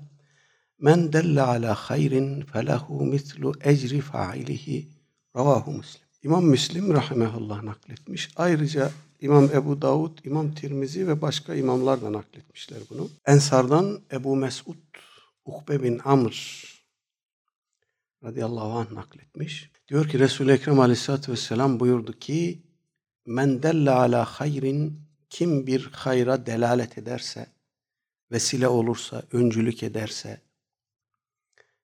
Men 0.79 1.13
delle 1.13 1.41
ala 1.41 1.75
hayrin 1.75 2.41
felehu 2.41 3.05
mislu 3.05 3.53
ecri 3.63 4.01
fa'ilihi 4.01 4.89
ravahu 5.35 5.71
Müslim. 5.71 6.07
İmam 6.23 6.45
Müslim 6.45 6.93
rahimehullah 6.93 7.63
nakletmiş. 7.63 8.29
Ayrıca 8.35 8.91
İmam 9.21 9.49
Ebu 9.53 9.81
Davud, 9.81 10.17
İmam 10.23 10.53
Tirmizi 10.53 11.07
ve 11.07 11.21
başka 11.21 11.55
imamlar 11.55 12.01
da 12.01 12.13
nakletmişler 12.13 12.79
bunu. 12.89 13.09
Ensardan 13.25 14.01
Ebu 14.11 14.35
Mesud 14.35 14.75
Ukbe 15.45 15.83
bin 15.83 16.01
Amr 16.03 16.65
radıyallahu 18.23 18.71
anh 18.71 18.91
nakletmiş. 18.91 19.71
Diyor 19.87 20.09
ki 20.09 20.19
Resul-i 20.19 20.51
Ekrem 20.51 20.79
aleyhissalatü 20.79 21.31
vesselam 21.31 21.79
buyurdu 21.79 22.19
ki 22.19 22.61
Men 23.25 23.63
delle 23.63 23.91
ala 23.91 24.25
hayrin 24.25 25.01
kim 25.29 25.67
bir 25.67 25.89
hayra 25.91 26.45
delalet 26.45 26.97
ederse, 26.97 27.47
vesile 28.31 28.67
olursa, 28.67 29.23
öncülük 29.31 29.83
ederse, 29.83 30.41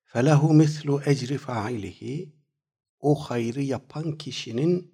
felehu 0.04 0.54
mislu 0.54 1.02
ecri 1.06 1.38
failihi 1.38 2.34
o 3.00 3.16
hayrı 3.16 3.62
yapan 3.62 4.18
kişinin 4.18 4.94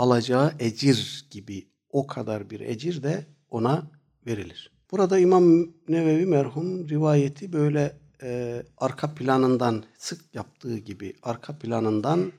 alacağı 0.00 0.54
ecir 0.58 1.26
gibi 1.30 1.68
o 1.90 2.06
kadar 2.06 2.50
bir 2.50 2.60
ecir 2.60 3.02
de 3.02 3.26
ona 3.50 3.90
verilir. 4.26 4.72
Burada 4.90 5.18
İmam 5.18 5.74
Nevevi 5.88 6.26
merhum 6.26 6.88
rivayeti 6.88 7.52
böyle 7.52 7.98
e, 8.22 8.62
arka 8.76 9.14
planından 9.14 9.84
sık 9.98 10.34
yaptığı 10.34 10.78
gibi 10.78 11.14
arka 11.22 11.58
planından 11.58 12.32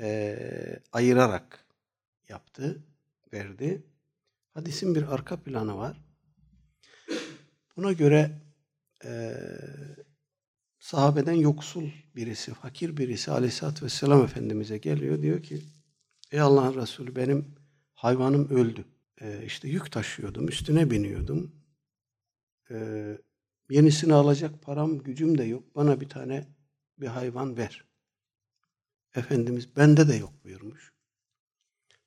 e, 0.00 0.38
ayırarak 0.92 1.66
yaptı, 2.28 2.84
verdi. 3.32 3.86
Hadisin 4.54 4.94
bir 4.94 5.14
arka 5.14 5.36
planı 5.36 5.76
var. 5.76 6.00
Buna 7.76 7.92
göre 7.92 8.30
e, 9.04 9.34
sahabeden 10.78 11.32
yoksul 11.32 11.90
birisi, 12.16 12.54
fakir 12.54 12.96
birisi 12.96 13.30
aleyhissalatü 13.30 13.84
vesselam 13.84 14.24
Efendimiz'e 14.24 14.78
geliyor. 14.78 15.22
Diyor 15.22 15.42
ki, 15.42 15.62
ey 16.36 16.40
Allah'ın 16.42 16.80
Resulü 16.80 17.16
benim 17.16 17.54
hayvanım 17.94 18.48
öldü. 18.50 18.84
E, 19.20 19.44
işte 19.46 19.68
yük 19.68 19.92
taşıyordum, 19.92 20.48
üstüne 20.48 20.90
biniyordum. 20.90 21.52
E, 22.70 22.76
yenisini 23.70 24.14
alacak 24.14 24.62
param, 24.62 24.98
gücüm 24.98 25.38
de 25.38 25.44
yok. 25.44 25.74
Bana 25.74 26.00
bir 26.00 26.08
tane 26.08 26.46
bir 26.98 27.06
hayvan 27.06 27.56
ver. 27.56 27.84
Efendimiz 29.14 29.76
bende 29.76 30.08
de 30.08 30.14
yok 30.14 30.32
buyurmuş. 30.44 30.92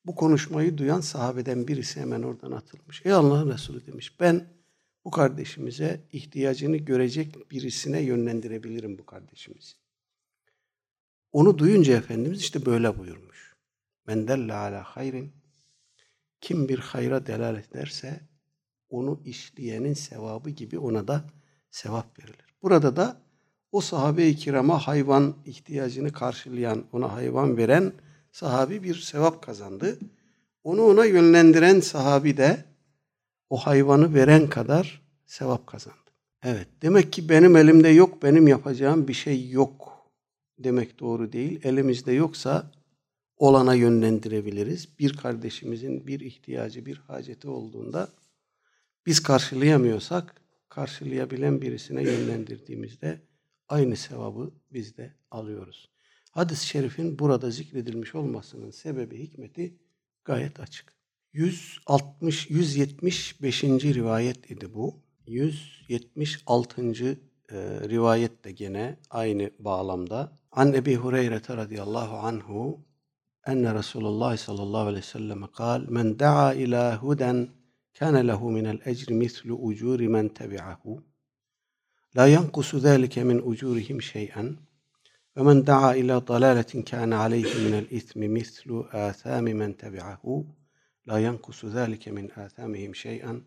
Bu 0.06 0.16
konuşmayı 0.16 0.78
duyan 0.78 1.02
sahabeden 1.02 1.68
birisi 1.68 2.02
hemen 2.02 2.22
oradan 2.22 2.52
atılmış. 2.52 3.06
Ey 3.06 3.12
Allah'ın 3.12 3.54
Resulü 3.54 3.86
demiş 3.86 4.20
ben 4.20 4.48
bu 5.06 5.12
kardeşimize 5.12 6.02
ihtiyacını 6.12 6.78
görecek 6.78 7.52
birisine 7.52 8.02
yönlendirebilirim 8.02 8.98
bu 8.98 9.06
kardeşimizi. 9.06 9.74
Onu 11.32 11.58
duyunca 11.58 11.98
Efendimiz 11.98 12.42
işte 12.42 12.66
böyle 12.66 12.98
buyurmuş. 12.98 13.29
Men 14.10 14.28
delle 14.28 14.54
ala 14.54 14.84
hayrin 14.84 15.32
kim 16.42 16.70
bir 16.70 16.80
hayra 16.80 17.28
delalet 17.28 17.76
ederse 17.76 18.20
onu 18.90 19.22
işleyenin 19.26 19.94
sevabı 19.94 20.50
gibi 20.50 20.80
ona 20.80 21.08
da 21.08 21.24
sevap 21.72 22.20
verilir. 22.20 22.56
Burada 22.62 22.96
da 22.96 23.22
o 23.72 23.82
sahabe-i 23.82 24.36
kirama 24.36 24.88
hayvan 24.88 25.36
ihtiyacını 25.46 26.12
karşılayan, 26.12 26.84
ona 26.92 27.14
hayvan 27.14 27.58
veren 27.58 27.94
sahabi 28.32 28.84
bir 28.84 28.96
sevap 28.96 29.44
kazandı. 29.44 30.00
Onu 30.64 30.84
ona 30.84 31.06
yönlendiren 31.06 31.80
sahabi 31.80 32.38
de 32.38 32.66
o 33.50 33.58
hayvanı 33.58 34.14
veren 34.14 34.50
kadar 34.50 35.02
sevap 35.26 35.68
kazandı. 35.68 36.12
Evet, 36.44 36.68
demek 36.82 37.14
ki 37.14 37.30
benim 37.30 37.58
elimde 37.58 37.90
yok, 37.90 38.24
benim 38.24 38.48
yapacağım 38.48 39.08
bir 39.08 39.14
şey 39.14 39.50
yok 39.50 39.90
demek 40.60 41.00
doğru 41.00 41.32
değil. 41.32 41.60
Elimizde 41.64 42.12
yoksa 42.12 42.79
olana 43.40 43.74
yönlendirebiliriz. 43.74 45.00
Bir 45.00 45.14
kardeşimizin 45.18 46.08
bir 46.08 46.20
ihtiyacı, 46.20 46.86
bir 46.86 46.98
haceti 46.98 47.48
olduğunda 47.48 48.10
biz 49.06 49.24
karşılayamıyorsak 49.24 50.42
karşılayabilen 50.70 51.62
birisine 51.62 52.04
yönlendirdiğimizde 52.04 53.22
aynı 53.70 53.96
sevabı 53.96 54.52
biz 54.74 54.98
de 54.98 55.14
alıyoruz. 55.32 55.90
Hadis-i 56.32 56.68
şerifin 56.68 57.20
burada 57.20 57.52
zikredilmiş 57.52 58.16
olmasının 58.16 58.72
sebebi 58.72 59.20
hikmeti 59.20 59.78
gayet 60.26 60.60
açık. 60.60 60.94
160 61.34 62.50
175. 62.50 63.64
rivayet 63.64 64.52
idi 64.52 64.74
bu. 64.74 65.02
176. 65.28 66.82
E, 66.82 67.56
rivayet 67.90 68.46
de 68.46 68.52
gene 68.52 68.98
aynı 69.10 69.52
bağlamda. 69.60 70.40
An 70.52 70.74
Ebi 70.74 70.96
Hureyre 70.96 71.42
radıyallahu 71.50 72.18
anhu 72.18 72.89
enne 73.52 73.74
Resulullah 73.76 74.38
sallallahu 74.38 74.88
aleyhi 74.88 75.06
ve 75.06 75.08
sellem 75.08 75.48
kal 75.48 75.82
men 75.90 76.20
da'a 76.20 76.54
ila 76.54 76.98
huden 76.98 77.48
kana 78.00 78.18
lehu 78.18 78.52
minel 78.52 78.80
ecri 78.86 79.14
mislu 79.14 79.56
ucuri 79.56 80.08
men 80.10 80.28
tebi'ahu. 80.30 81.04
La 82.18 82.28
yankusu 82.28 82.80
zâlike 82.80 83.24
min 83.24 83.40
ucurihim 83.40 84.02
şey'en. 84.02 84.58
Ve 85.38 85.42
men 85.44 85.68
da'a 85.68 85.96
ila 85.96 86.28
dalaletin 86.28 86.82
kana 86.84 87.20
aleyhi 87.20 87.60
minel 87.66 87.88
ismi 87.90 88.28
mislu 88.28 88.88
âthâmi 88.94 89.54
men 89.54 89.74
tebi'ahu. 89.74 90.46
La 91.08 91.20
yankusu 91.20 91.70
zâlike 91.70 92.12
min 92.12 92.30
âthâmihim 92.30 92.96
şey'en. 92.96 93.42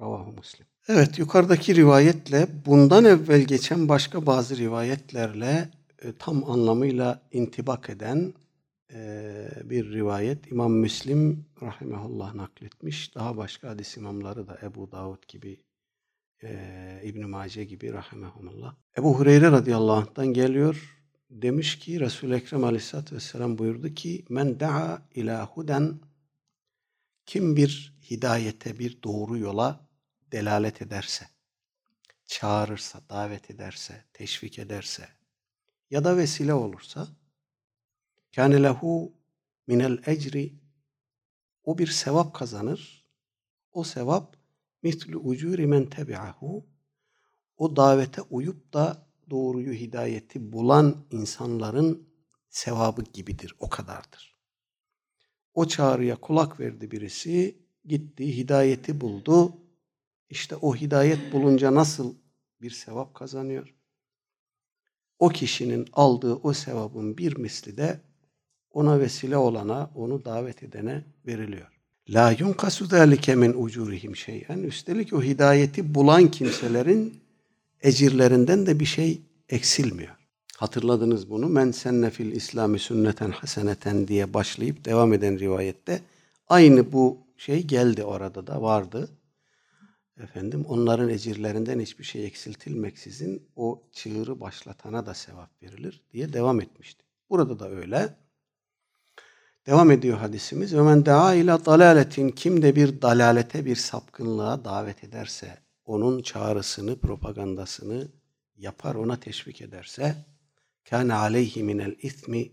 Ravahu 0.00 0.32
muslim. 0.32 0.66
Evet 0.88 1.18
yukarıdaki 1.18 1.74
rivayetle 1.74 2.48
bundan 2.66 3.04
evvel 3.04 3.40
geçen 3.40 3.88
başka 3.88 4.26
bazı 4.26 4.56
rivayetlerle 4.56 5.68
e, 6.02 6.12
tam 6.18 6.50
anlamıyla 6.50 7.22
intibak 7.32 7.90
eden 7.90 8.34
bir 9.64 9.92
rivayet. 9.92 10.50
İmam 10.52 10.72
Müslim 10.72 11.46
rahimehullah 11.62 12.34
nakletmiş. 12.34 13.14
Daha 13.14 13.36
başka 13.36 13.68
hadis 13.68 13.96
imamları 13.96 14.48
da 14.48 14.58
Ebu 14.62 14.92
Davud 14.92 15.28
gibi 15.28 15.60
e, 16.42 17.00
İbn-i 17.04 17.26
Mace 17.26 17.64
gibi 17.64 17.92
rahimehumullah. 17.92 18.74
Ebu 18.98 19.18
Hureyre 19.18 19.50
radıyallahu 19.50 19.96
anh'tan 19.96 20.26
geliyor. 20.26 21.00
Demiş 21.30 21.78
ki 21.78 22.00
Resul-i 22.00 22.34
Ekrem 22.34 22.64
aleyhissalatü 22.64 23.14
vesselam 23.14 23.58
buyurdu 23.58 23.94
ki 23.94 24.24
Men 24.28 24.60
da'a 24.60 25.02
ila 25.14 25.46
huden 25.46 26.00
kim 27.26 27.56
bir 27.56 27.94
hidayete, 28.10 28.78
bir 28.78 29.02
doğru 29.02 29.38
yola 29.38 29.88
delalet 30.32 30.82
ederse, 30.82 31.26
çağırırsa, 32.26 33.00
davet 33.10 33.50
ederse, 33.50 34.04
teşvik 34.12 34.58
ederse 34.58 35.08
ya 35.90 36.04
da 36.04 36.16
vesile 36.16 36.54
olursa 36.54 37.08
kâne 38.34 38.62
lehu 38.62 39.12
minel 39.66 39.98
ecri 40.06 40.54
o 41.64 41.78
bir 41.78 41.86
sevap 41.86 42.34
kazanır. 42.34 43.04
O 43.72 43.84
sevap 43.84 44.36
mitlu 44.82 45.18
ucuri 45.18 45.66
men 45.66 45.86
tebi'ahu 45.86 46.66
o 47.56 47.76
davete 47.76 48.22
uyup 48.22 48.72
da 48.72 49.06
doğruyu, 49.30 49.72
hidayeti 49.72 50.52
bulan 50.52 51.06
insanların 51.10 52.08
sevabı 52.48 53.02
gibidir. 53.02 53.54
O 53.58 53.68
kadardır. 53.68 54.34
O 55.54 55.68
çağrıya 55.68 56.16
kulak 56.16 56.60
verdi 56.60 56.90
birisi, 56.90 57.58
gitti, 57.84 58.36
hidayeti 58.36 59.00
buldu. 59.00 59.56
İşte 60.30 60.56
o 60.56 60.76
hidayet 60.76 61.32
bulunca 61.32 61.74
nasıl 61.74 62.14
bir 62.60 62.70
sevap 62.70 63.14
kazanıyor? 63.14 63.74
O 65.18 65.28
kişinin 65.28 65.88
aldığı 65.92 66.34
o 66.34 66.52
sevabın 66.52 67.18
bir 67.18 67.36
misli 67.36 67.76
de 67.76 68.00
ona 68.74 69.00
vesile 69.00 69.36
olana, 69.36 69.90
onu 69.94 70.24
davet 70.24 70.62
edene 70.62 71.04
veriliyor. 71.26 71.66
La 72.08 72.30
yunkasu 72.38 72.86
zalike 72.86 73.34
min 73.34 73.54
ucurihim 73.56 74.16
şey'en. 74.16 74.58
Üstelik 74.58 75.12
o 75.12 75.22
hidayeti 75.22 75.94
bulan 75.94 76.30
kimselerin 76.30 77.20
ecirlerinden 77.82 78.66
de 78.66 78.80
bir 78.80 78.84
şey 78.84 79.22
eksilmiyor. 79.48 80.14
Hatırladınız 80.56 81.30
bunu. 81.30 81.48
Men 81.48 81.70
senne 81.70 82.10
fil 82.10 82.32
İslami 82.32 82.78
sünneten 82.78 83.30
haseneten 83.30 84.08
diye 84.08 84.34
başlayıp 84.34 84.84
devam 84.84 85.12
eden 85.12 85.38
rivayette 85.38 86.00
aynı 86.48 86.92
bu 86.92 87.18
şey 87.36 87.62
geldi 87.62 88.04
orada 88.04 88.46
da 88.46 88.62
vardı. 88.62 89.08
Efendim 90.20 90.64
onların 90.68 91.08
ecirlerinden 91.08 91.80
hiçbir 91.80 92.04
şey 92.04 92.26
eksiltilmeksizin 92.26 93.42
o 93.56 93.82
çığırı 93.92 94.40
başlatana 94.40 95.06
da 95.06 95.14
sevap 95.14 95.62
verilir 95.62 96.02
diye 96.12 96.32
devam 96.32 96.60
etmişti. 96.60 97.04
Burada 97.30 97.58
da 97.58 97.70
öyle. 97.70 98.23
Devam 99.66 99.90
ediyor 99.90 100.18
hadisimiz. 100.18 100.74
Ve 100.74 100.82
men 100.82 101.06
daa 101.06 101.34
ila 101.34 101.64
dalaletin 101.64 102.28
kim 102.28 102.62
de 102.62 102.76
bir 102.76 103.02
dalalete 103.02 103.64
bir 103.64 103.76
sapkınlığa 103.76 104.64
davet 104.64 105.04
ederse, 105.04 105.58
onun 105.84 106.22
çağrısını, 106.22 106.98
propagandasını 106.98 108.08
yapar, 108.56 108.94
ona 108.94 109.20
teşvik 109.20 109.62
ederse, 109.62 110.16
kâne 110.90 111.14
aleyhi 111.14 111.62
minel 111.62 111.94
ismi 112.02 112.52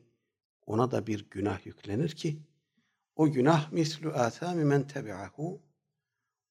ona 0.65 0.91
da 0.91 1.07
bir 1.07 1.25
günah 1.31 1.65
yüklenir 1.65 2.09
ki 2.09 2.39
o 3.15 3.31
günah 3.31 3.71
mislu 3.71 4.09
atami 4.09 4.63
men 4.63 4.87
tebi'ahu 4.87 5.61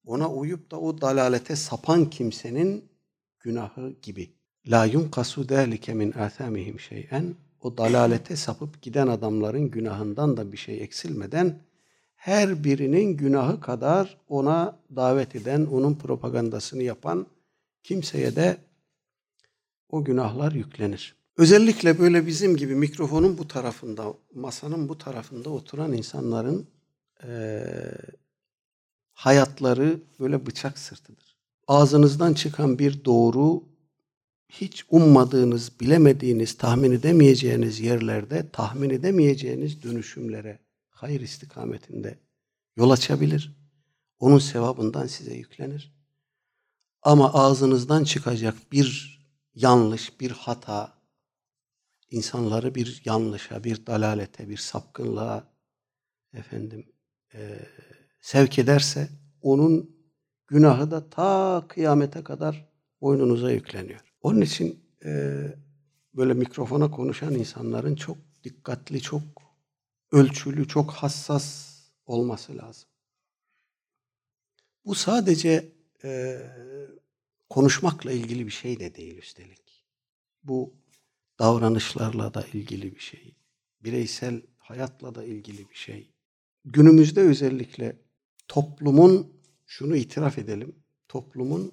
ona 0.05 0.31
uyup 0.31 0.71
da 0.71 0.81
o 0.81 1.01
dalalete 1.01 1.57
sapan 1.57 2.11
kimsenin 2.11 2.91
günahı 3.41 3.95
gibi. 4.03 4.31
La 4.67 4.85
yunkasu 4.85 5.45
zâlike 5.45 5.95
min 5.95 6.13
athamihim 6.13 6.81
şey'en 6.81 7.35
o 7.63 7.77
dalalete 7.77 8.37
sapıp 8.37 8.83
giden 8.83 9.07
adamların 9.07 9.71
günahından 9.71 10.37
da 10.37 10.53
bir 10.53 10.57
şey 10.57 10.83
eksilmeden 10.83 11.59
her 12.17 12.65
birinin 12.65 13.17
günahı 13.17 13.61
kadar 13.61 14.19
ona 14.29 14.79
davet 14.97 15.37
eden, 15.37 15.67
onun 15.67 15.95
propagandasını 15.95 16.83
yapan 16.83 17.27
kimseye 17.83 18.37
de 18.37 18.57
o 19.89 20.05
günahlar 20.05 20.53
yüklenir. 20.53 21.17
Özellikle 21.37 21.99
böyle 21.99 22.27
bizim 22.27 22.57
gibi 22.57 22.75
mikrofonun 22.75 23.39
bu 23.39 23.49
tarafında, 23.49 24.15
masanın 24.35 24.89
bu 24.89 24.99
tarafında 24.99 25.51
oturan 25.51 25.93
insanların 25.93 26.67
e, 27.27 27.63
hayatları 29.13 30.01
böyle 30.21 30.47
bıçak 30.47 30.79
sırtıdır. 30.79 31.37
Ağzınızdan 31.69 32.35
çıkan 32.35 32.79
bir 32.79 33.05
doğru 33.05 33.63
hiç 34.51 34.85
ummadığınız, 34.91 35.81
bilemediğiniz, 35.81 36.57
tahmin 36.57 36.93
edemeyeceğiniz 36.93 37.81
yerlerde 37.81 38.51
tahmin 38.51 38.91
edemeyeceğiniz 38.91 39.83
dönüşümlere 39.83 40.59
hayır 40.91 41.21
istikametinde 41.21 42.19
yol 42.77 42.91
açabilir. 42.91 43.57
Onun 44.19 44.39
sevabından 44.39 45.07
size 45.07 45.35
yüklenir. 45.35 45.93
Ama 47.03 47.35
ağzınızdan 47.35 48.05
çıkacak 48.05 48.55
bir 48.73 49.21
yanlış, 49.55 50.21
bir 50.21 50.31
hata, 50.31 50.93
insanları 52.11 52.75
bir 52.75 53.03
yanlışa, 53.05 53.65
bir 53.65 53.87
dalalete, 53.87 54.49
bir 54.49 54.57
sapkınlığa 54.57 55.45
efendim 56.33 56.93
e, 57.35 57.59
sevk 58.21 58.59
ederse 58.59 59.09
onun 59.43 59.97
günahı 60.47 60.91
da 60.91 61.11
ta 61.11 61.65
kıyamete 61.69 62.25
kadar 62.25 62.71
boynunuza 63.01 63.51
yükleniyor. 63.51 64.10
Onun 64.23 64.41
için 64.41 64.85
e, 65.05 65.43
böyle 66.15 66.35
mikrofona 66.35 66.91
konuşan 66.91 67.35
insanların 67.35 67.95
çok 67.95 68.19
dikkatli, 68.45 69.01
çok 69.01 69.23
ölçülü, 70.13 70.69
çok 70.69 70.91
hassas 70.91 71.77
olması 72.07 72.57
lazım. 72.57 72.89
Bu 74.85 74.95
sadece 74.95 75.73
e, 76.05 76.41
konuşmakla 77.51 78.13
ilgili 78.13 78.47
bir 78.47 78.53
şey 78.53 78.81
de 78.81 78.95
değil 78.95 79.19
üstelik. 79.19 79.85
Bu 80.45 80.75
davranışlarla 81.39 82.35
da 82.35 82.47
ilgili 82.53 82.95
bir 82.95 83.01
şey. 83.01 83.35
Bireysel 83.81 84.43
hayatla 84.59 85.15
da 85.15 85.25
ilgili 85.25 85.71
bir 85.71 85.75
şey. 85.75 86.11
Günümüzde 86.65 87.21
özellikle 87.21 87.97
toplumun 88.49 89.33
şunu 89.67 89.97
itiraf 89.97 90.39
edelim. 90.39 90.75
Toplumun 91.09 91.73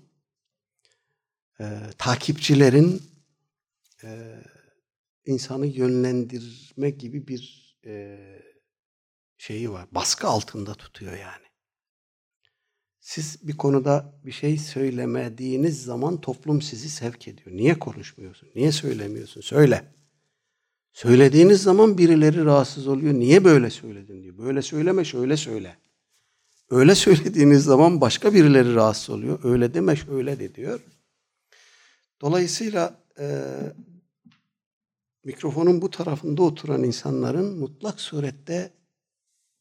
e, 1.59 1.65
takipçilerin 1.97 3.01
e, 4.03 4.41
insanı 5.25 5.65
yönlendirme 5.65 6.89
gibi 6.89 7.27
bir 7.27 7.75
e, 7.85 8.17
şeyi 9.37 9.71
var. 9.71 9.87
Baskı 9.91 10.27
altında 10.27 10.73
tutuyor 10.73 11.17
yani. 11.17 11.47
Siz 12.99 13.47
bir 13.47 13.57
konuda 13.57 14.19
bir 14.25 14.31
şey 14.31 14.57
söylemediğiniz 14.57 15.83
zaman 15.83 16.21
toplum 16.21 16.61
sizi 16.61 16.89
sevk 16.89 17.27
ediyor. 17.27 17.57
Niye 17.57 17.79
konuşmuyorsun? 17.79 18.49
Niye 18.55 18.71
söylemiyorsun? 18.71 19.41
Söyle. 19.41 19.93
Söylediğiniz 20.93 21.61
zaman 21.63 21.97
birileri 21.97 22.45
rahatsız 22.45 22.87
oluyor. 22.87 23.13
Niye 23.13 23.43
böyle 23.43 23.69
söyledin 23.69 24.23
diyor. 24.23 24.37
Böyle 24.37 24.61
söyleme, 24.61 25.05
şöyle 25.05 25.37
söyle. 25.37 25.77
Öyle 26.69 26.95
söylediğiniz 26.95 27.63
zaman 27.63 28.01
başka 28.01 28.33
birileri 28.33 28.75
rahatsız 28.75 29.09
oluyor. 29.09 29.39
Öyle 29.43 29.73
deme, 29.73 29.95
şöyle 29.95 30.39
de 30.39 30.55
diyor. 30.55 30.79
Dolayısıyla 32.21 33.03
e, 33.19 33.45
mikrofonun 35.23 35.81
bu 35.81 35.91
tarafında 35.91 36.41
oturan 36.41 36.83
insanların 36.83 37.59
mutlak 37.59 38.01
surette 38.01 38.73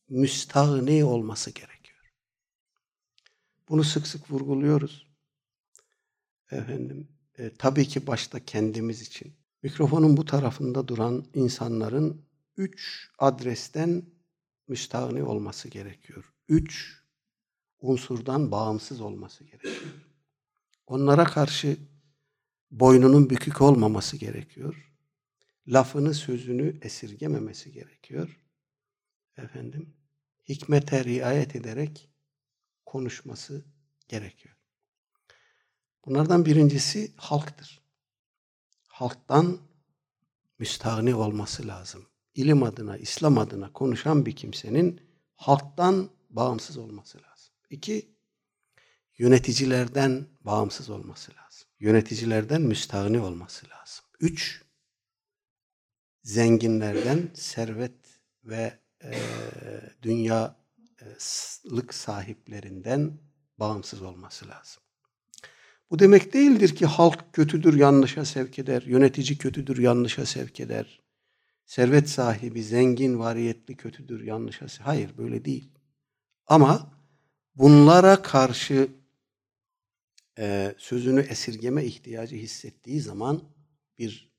müstahni 0.08 1.04
olması 1.04 1.50
gerekiyor. 1.50 2.12
Bunu 3.68 3.84
sık 3.84 4.06
sık 4.06 4.30
vurguluyoruz. 4.30 5.06
Efendim, 6.50 7.08
e, 7.38 7.54
tabii 7.54 7.88
ki 7.88 8.06
başta 8.06 8.44
kendimiz 8.44 9.02
için. 9.02 9.36
Mikrofonun 9.62 10.16
bu 10.16 10.24
tarafında 10.24 10.88
duran 10.88 11.24
insanların 11.34 12.26
üç 12.56 13.10
adresten 13.18 14.02
müstahni 14.68 15.22
olması 15.22 15.68
gerekiyor. 15.68 16.32
Üç 16.48 17.02
unsurdan 17.80 18.50
bağımsız 18.50 19.00
olması 19.00 19.44
gerekiyor. 19.44 19.94
Onlara 20.86 21.24
karşı 21.24 21.76
boynunun 22.70 23.30
bükük 23.30 23.60
olmaması 23.60 24.16
gerekiyor. 24.16 24.92
Lafını, 25.68 26.14
sözünü 26.14 26.78
esirgememesi 26.82 27.72
gerekiyor. 27.72 28.40
Efendim, 29.36 29.96
hikmete 30.48 31.04
riayet 31.04 31.56
ederek 31.56 32.10
konuşması 32.86 33.64
gerekiyor. 34.08 34.56
Bunlardan 36.04 36.46
birincisi 36.46 37.12
halktır. 37.16 37.80
Halktan 38.86 39.58
müstahni 40.58 41.14
olması 41.14 41.66
lazım. 41.66 42.06
İlim 42.34 42.62
adına, 42.62 42.96
İslam 42.96 43.38
adına 43.38 43.72
konuşan 43.72 44.26
bir 44.26 44.36
kimsenin 44.36 45.00
halktan 45.36 46.10
bağımsız 46.30 46.76
olması 46.76 47.18
lazım. 47.18 47.54
İki, 47.70 48.15
yöneticilerden 49.18 50.26
bağımsız 50.40 50.90
olması 50.90 51.32
lazım. 51.32 51.68
Yöneticilerden 51.80 52.62
müstahni 52.62 53.20
olması 53.20 53.66
lazım. 53.66 54.04
Üç, 54.20 54.62
zenginlerden, 56.22 57.28
servet 57.34 58.20
ve 58.44 58.78
e, 59.04 59.12
dünyalık 60.02 60.54
sahiplerinden 61.94 63.18
bağımsız 63.58 64.02
olması 64.02 64.48
lazım. 64.48 64.82
Bu 65.90 65.98
demek 65.98 66.32
değildir 66.32 66.76
ki 66.76 66.86
halk 66.86 67.32
kötüdür, 67.32 67.74
yanlışa 67.74 68.24
sevk 68.24 68.58
eder, 68.58 68.82
yönetici 68.82 69.38
kötüdür, 69.38 69.78
yanlışa 69.78 70.26
sevk 70.26 70.60
eder. 70.60 71.00
Servet 71.66 72.08
sahibi, 72.08 72.62
zengin, 72.62 73.18
variyetli 73.18 73.76
kötüdür, 73.76 74.24
yanlışa 74.24 74.68
sevk 74.68 74.86
Hayır, 74.86 75.18
böyle 75.18 75.44
değil. 75.44 75.72
Ama 76.46 76.92
bunlara 77.54 78.22
karşı 78.22 78.88
e, 80.38 80.74
sözünü 80.78 81.20
esirgeme 81.20 81.84
ihtiyacı 81.84 82.36
hissettiği 82.36 83.00
zaman 83.00 83.42
bir 83.98 84.32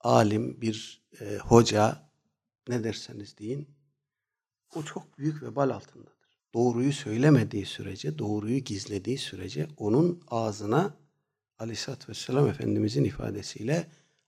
alim, 0.00 0.60
bir 0.60 1.02
e, 1.20 1.36
hoca 1.36 2.10
ne 2.68 2.84
derseniz 2.84 3.38
deyin 3.38 3.68
o 4.74 4.82
çok 4.82 5.18
büyük 5.18 5.42
vebal 5.42 5.70
altındadır. 5.70 6.14
Doğruyu 6.54 6.92
söylemediği 6.92 7.66
sürece, 7.66 8.18
doğruyu 8.18 8.58
gizlediği 8.58 9.18
sürece 9.18 9.68
onun 9.76 10.22
ağzına 10.28 10.96
Aleyhisselatü 11.58 12.08
Vesselam 12.08 12.48
Efendimizin 12.48 13.04
ifadesiyle 13.04 13.86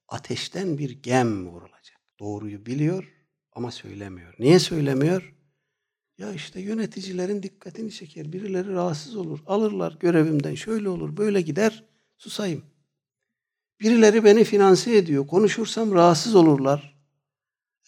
ateşten 0.09 0.79
bir 0.79 0.91
gem 0.91 1.49
vurulacak. 1.49 2.01
Doğruyu 2.19 2.67
biliyor 2.67 3.13
ama 3.53 3.71
söylemiyor. 3.71 4.35
Niye 4.39 4.59
söylemiyor? 4.59 5.36
Ya 6.19 6.33
işte 6.33 6.61
yöneticilerin 6.61 7.43
dikkatini 7.43 7.93
çeker. 7.93 8.33
Birileri 8.33 8.73
rahatsız 8.73 9.17
olur. 9.17 9.41
Alırlar 9.47 9.97
görevimden. 10.01 10.55
Şöyle 10.55 10.89
olur, 10.89 11.17
böyle 11.17 11.41
gider. 11.41 11.85
Susayım. 12.17 12.65
Birileri 13.81 14.25
beni 14.25 14.45
finanse 14.45 14.97
ediyor. 14.97 15.27
Konuşursam 15.27 15.93
rahatsız 15.93 16.35
olurlar. 16.35 16.97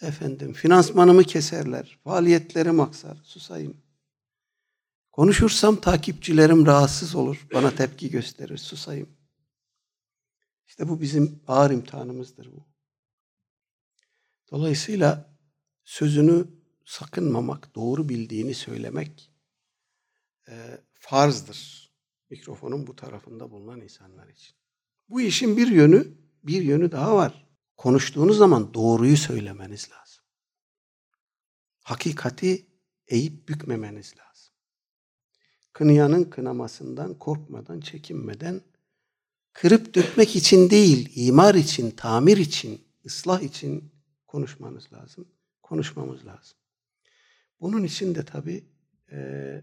Efendim, 0.03 0.53
finansmanımı 0.53 1.25
keserler. 1.25 1.99
Faaliyetlerim 2.05 2.81
aksar. 2.81 3.19
Susayım. 3.25 3.77
Konuşursam 5.13 5.81
takipçilerim 5.81 6.67
rahatsız 6.67 7.15
olur. 7.15 7.47
Bana 7.55 7.71
tepki 7.75 8.11
gösterir. 8.11 8.59
Susayım. 8.59 9.09
İşte 10.67 10.89
bu 10.89 11.01
bizim 11.01 11.43
ağır 11.47 11.71
imtihanımızdır 11.71 12.53
bu. 12.53 12.67
Dolayısıyla 14.51 15.37
sözünü 15.85 16.58
sakınmamak, 16.89 17.75
doğru 17.75 18.09
bildiğini 18.09 18.55
söylemek 18.55 19.31
e, 20.49 20.81
farzdır. 20.93 21.91
Mikrofonun 22.31 22.87
bu 22.87 22.97
tarafında 22.97 23.51
bulunan 23.51 23.81
insanlar 23.81 24.29
için. 24.29 24.57
Bu 25.09 25.21
işin 25.21 25.57
bir 25.57 25.69
yönü, 25.69 26.09
bir 26.43 26.63
yönü 26.63 26.93
daha 26.93 27.17
var. 27.17 27.49
Konuştuğunuz 27.77 28.39
zaman 28.39 28.75
doğruyu 28.75 29.17
söylemeniz 29.17 29.91
lazım. 29.91 30.25
Hakikati 31.83 32.67
eğip 33.07 33.49
bükmemeniz 33.49 34.15
lazım. 34.19 34.55
Kınayanın 35.73 36.25
kınamasından 36.25 37.19
korkmadan, 37.19 37.81
çekinmeden 37.81 38.61
kırıp 39.53 39.95
dökmek 39.95 40.37
için 40.37 40.71
değil, 40.71 41.13
imar 41.15 41.55
için, 41.55 41.91
tamir 41.91 42.37
için, 42.37 42.85
ıslah 43.07 43.41
için 43.41 43.93
konuşmanız 44.27 44.93
lazım. 44.93 45.29
konuşmamız 45.63 46.27
lazım. 46.27 46.58
Bunun 47.62 47.84
için 47.84 48.16
de 48.16 48.26
tabii 48.26 48.64
e, 49.12 49.62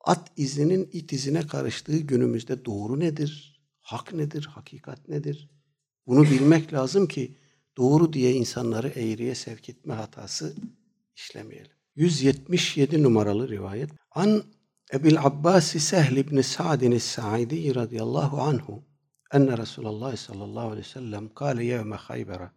at 0.00 0.32
izinin 0.36 0.90
it 0.92 1.12
izine 1.12 1.46
karıştığı 1.46 1.98
günümüzde 1.98 2.64
doğru 2.64 3.00
nedir, 3.00 3.62
hak 3.80 4.12
nedir, 4.12 4.44
hakikat 4.44 5.08
nedir? 5.08 5.50
Bunu 6.06 6.24
bilmek 6.24 6.72
lazım 6.72 7.08
ki 7.08 7.36
doğru 7.76 8.12
diye 8.12 8.32
insanları 8.32 8.88
eğriye 8.88 9.34
sevk 9.34 9.68
etme 9.68 9.94
hatası 9.94 10.56
işlemeyelim. 11.16 11.72
177 11.96 13.02
numaralı 13.02 13.48
rivayet. 13.48 13.90
An 14.10 14.44
Ebil 14.92 15.20
Abbas 15.20 15.64
Sehl 15.64 16.16
ibn 16.16 16.40
Sa'din 16.40 16.98
Sa'idi 16.98 17.74
radıyallahu 17.74 18.40
anhu 18.40 18.84
enne 19.32 19.58
Resulullah 19.58 20.16
sallallahu 20.16 20.66
aleyhi 20.66 20.86
ve 20.86 20.90
sellem 20.90 21.34
kâle 21.34 21.64
yevme 21.64 21.96
Hayber'e 21.96 22.50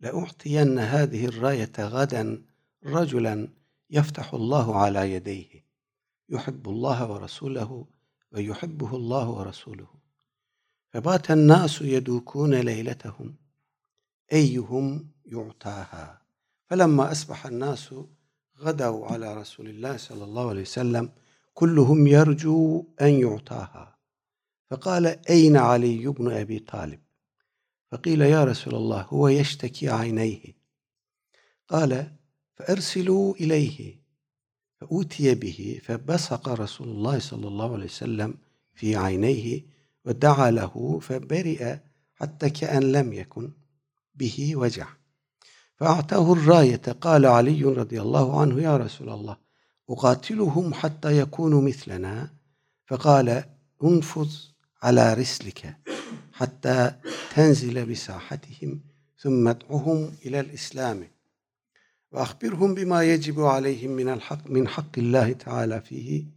لأعطين 0.00 0.78
هذه 0.78 1.22
الراية 1.26 1.76
غدا 1.78 2.42
رجلا 2.86 3.48
يفتح 3.90 4.34
الله 4.34 4.76
على 4.76 5.12
يديه 5.12 5.64
يحب 6.28 6.68
الله 6.68 7.10
ورسوله 7.10 7.86
ويحبه 8.32 8.96
الله 8.96 9.28
ورسوله 9.30 9.88
فبات 10.92 11.30
الناس 11.30 11.82
يدوكون 11.82 12.54
ليلتهم 12.54 13.34
أيهم 14.32 15.10
يعطاها 15.26 16.22
فلما 16.66 17.12
أصبح 17.12 17.46
الناس 17.46 17.94
غدوا 18.58 19.06
على 19.06 19.34
رسول 19.34 19.68
الله 19.68 19.96
صلى 19.96 20.24
الله 20.24 20.48
عليه 20.48 20.60
وسلم 20.60 21.10
كلهم 21.54 22.06
يرجو 22.06 22.84
أن 23.00 23.20
يعطاها 23.20 23.98
فقال 24.70 25.06
أين 25.06 25.56
علي 25.56 26.06
بن 26.06 26.32
أبي 26.32 26.58
طالب 26.58 27.00
فقيل 27.90 28.20
يا 28.20 28.44
رسول 28.44 28.74
الله 28.74 29.02
هو 29.02 29.28
يشتكي 29.28 29.88
عينيه 29.88 30.42
قال 31.68 32.13
فأرسلوا 32.55 33.35
إليه 33.35 33.95
فأوتي 34.81 35.35
به 35.35 35.81
فبصق 35.83 36.49
رسول 36.49 36.87
الله 36.87 37.19
صلى 37.19 37.47
الله 37.47 37.73
عليه 37.73 37.85
وسلم 37.85 38.33
في 38.73 38.95
عينيه 38.95 39.61
ودعا 40.05 40.51
له 40.51 40.99
فبرئ 41.01 41.75
حتى 42.15 42.49
كأن 42.49 42.91
لم 42.91 43.13
يكن 43.13 43.51
به 44.15 44.55
وجع. 44.55 44.87
فأعطاه 45.75 46.33
الراية 46.33 46.81
قال 47.01 47.25
علي 47.25 47.63
رضي 47.63 48.01
الله 48.01 48.41
عنه 48.41 48.61
يا 48.61 48.77
رسول 48.77 49.09
الله 49.09 49.37
أقاتلهم 49.89 50.73
حتى 50.73 51.19
يكونوا 51.19 51.61
مثلنا؟ 51.61 52.29
فقال 52.87 53.43
انفذ 53.83 54.31
على 54.83 55.13
رسلك 55.13 55.77
حتى 56.33 56.95
تنزل 57.35 57.85
بساحتهم 57.85 58.79
ثم 59.17 59.47
ادعهم 59.47 60.11
إلى 60.25 60.39
الإسلام. 60.39 61.14
ve 62.15 62.19
ahbirhum 62.19 62.77
bima 62.77 63.03
yecibu 63.03 63.49
aleyhim 63.49 63.91
minel 63.91 64.19
hak 64.19 64.49
min 64.49 64.65
hakkillahi 64.65 65.37
teala 65.37 65.81
fihi 65.81 66.27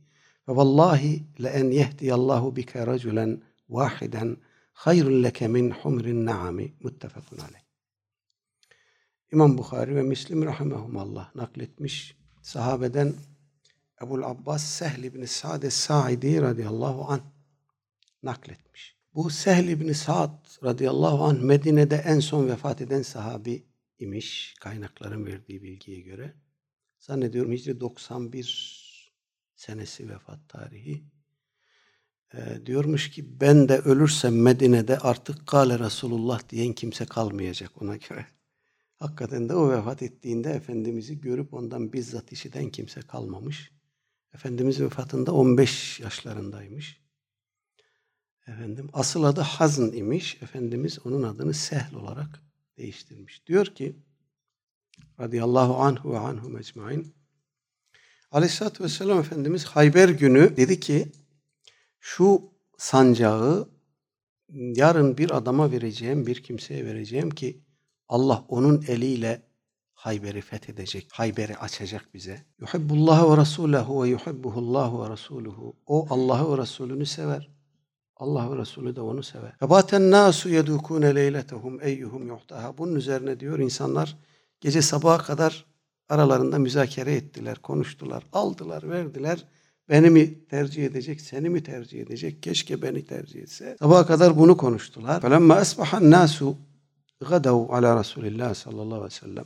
ve 0.49 0.57
vallahi 0.57 1.23
le 1.43 1.49
en 1.49 1.71
yehdiyallahu 1.71 2.57
bike 2.57 2.87
raculen 2.87 3.43
vahiden 3.69 4.37
hayrun 4.73 5.23
leke 5.23 5.49
min 5.49 5.71
humrin 5.71 6.27
naami 6.27 6.75
muttefakun 6.83 7.39
aleyh. 7.39 7.63
İmam 9.33 9.59
Bukhari 9.59 9.97
ve 9.97 10.03
Müslim 10.03 10.45
rahimehumallah 10.45 11.35
nakletmiş 11.35 12.17
sahabeden 12.43 13.15
Ebul 14.03 14.23
Abbas 14.23 14.65
Sehl 14.65 15.05
ibn 15.05 15.25
Sa'd 15.25 15.71
Sa'idi 15.71 16.43
radıyallahu 16.43 17.05
an 17.05 17.21
nakletmiş. 18.23 18.97
Bu 19.15 19.31
Sehl 19.31 19.69
ibn 19.69 19.93
Sa'd 19.93 20.65
radıyallahu 20.65 21.25
an 21.25 21.37
Medine'de 21.37 21.97
en 21.97 22.21
son 22.21 22.49
vefat 22.49 22.81
eden 22.81 23.03
sahabi 23.03 23.68
imiş 23.99 24.55
kaynakların 24.61 25.27
verdiği 25.27 25.63
bilgiye 25.63 26.01
göre. 26.01 26.35
Zannediyorum 26.99 27.53
Hicri 27.53 27.81
91 27.81 28.89
senesi 29.57 30.09
vefat 30.09 30.49
tarihi. 30.49 31.05
Ee, 32.35 32.67
diyormuş 32.67 33.11
ki 33.11 33.41
ben 33.41 33.69
de 33.69 33.79
ölürsem 33.79 34.43
Medine'de 34.43 34.99
artık 34.99 35.47
Kale 35.47 35.79
Resulullah 35.79 36.49
diyen 36.49 36.73
kimse 36.73 37.07
kalmayacak 37.07 37.83
ona 37.83 37.97
göre. 37.97 38.27
Hakikaten 38.99 39.49
de 39.49 39.55
o 39.55 39.71
vefat 39.71 40.03
ettiğinde 40.03 40.51
Efendimiz'i 40.51 41.21
görüp 41.21 41.55
ondan 41.55 41.93
bizzat 41.93 42.33
işiten 42.33 42.71
kimse 42.71 43.01
kalmamış. 43.01 43.73
Efendimiz 44.35 44.81
vefatında 44.81 45.33
15 45.33 46.01
yaşlarındaymış. 46.01 47.01
Efendim 48.47 48.91
asıl 48.93 49.25
adı 49.25 49.41
Hazn 49.41 49.93
imiş. 49.93 50.43
Efendimiz 50.43 51.07
onun 51.07 51.23
adını 51.23 51.55
Sehl 51.55 51.95
olarak 51.95 52.48
değiştirmiş. 52.79 53.47
Diyor 53.47 53.67
ki 53.67 53.97
radıyallahu 55.21 55.77
anhu 55.77 56.13
ve 56.13 56.19
anhu 56.19 56.49
mecmain 56.49 57.15
Aleyhisselatü 58.31 58.85
Vesselam 58.85 59.19
Efendimiz 59.19 59.65
Hayber 59.65 60.09
günü 60.09 60.57
dedi 60.57 60.81
ki 60.81 61.13
şu 62.01 62.53
sancağı 62.79 63.69
yarın 64.53 65.19
bir 65.19 65.37
adama 65.37 65.73
vereceğim, 65.73 66.27
bir 66.27 66.43
kimseye 66.43 66.87
vereceğim 66.87 67.31
ki 67.31 67.65
Allah 68.09 68.45
onun 68.49 68.85
eliyle 68.89 69.49
Hayber'i 69.93 70.41
fethedecek, 70.41 71.09
Hayber'i 71.13 71.57
açacak 71.57 72.15
bize. 72.15 72.45
Yuhibbullah 72.59 73.31
ve 73.31 73.41
Resulehu 73.41 74.03
ve 74.03 74.09
yuhibbuhullah 74.09 75.01
ve 75.01 75.13
Resuluhu. 75.13 75.77
O 75.87 76.07
Allah'ı 76.11 76.53
ve 76.53 76.63
Resulünü 76.63 77.07
sever. 77.07 77.58
Allah 78.19 78.51
ve 78.51 78.61
Resulü 78.61 78.97
de 78.97 79.01
onu 79.01 79.23
sever. 79.23 79.53
Febaten 79.61 80.11
nasu 80.11 80.49
yedukune 80.49 81.15
leyletehum 81.15 81.83
eyyuhum 81.83 82.27
yuhtaha. 82.27 82.79
Bunun 82.79 82.95
üzerine 82.95 83.41
diyor 83.41 83.59
insanlar 83.59 84.17
gece 84.61 84.83
sabaha 84.83 85.19
kadar 85.19 85.65
aralarında 86.09 86.59
müzakere 86.59 87.15
ettiler, 87.15 87.59
konuştular, 87.59 88.25
aldılar, 88.33 88.91
verdiler. 88.91 89.45
Beni 89.89 90.11
mi 90.11 90.45
tercih 90.47 90.85
edecek, 90.87 91.21
seni 91.21 91.49
mi 91.49 91.63
tercih 91.63 92.01
edecek? 92.01 92.43
Keşke 92.43 92.83
beni 92.83 93.05
tercih 93.05 93.43
etse. 93.43 93.77
Sabaha 93.79 94.07
kadar 94.07 94.39
bunu 94.39 94.57
konuştular. 94.57 95.21
Felemma 95.21 95.61
esbahan 95.61 96.11
nasu 96.11 96.57
gadav 97.29 97.69
ala 97.69 98.01
Resulillah 98.01 98.55
sallallahu 98.55 98.95
aleyhi 98.95 99.05
ve 99.05 99.11
sellem. 99.11 99.45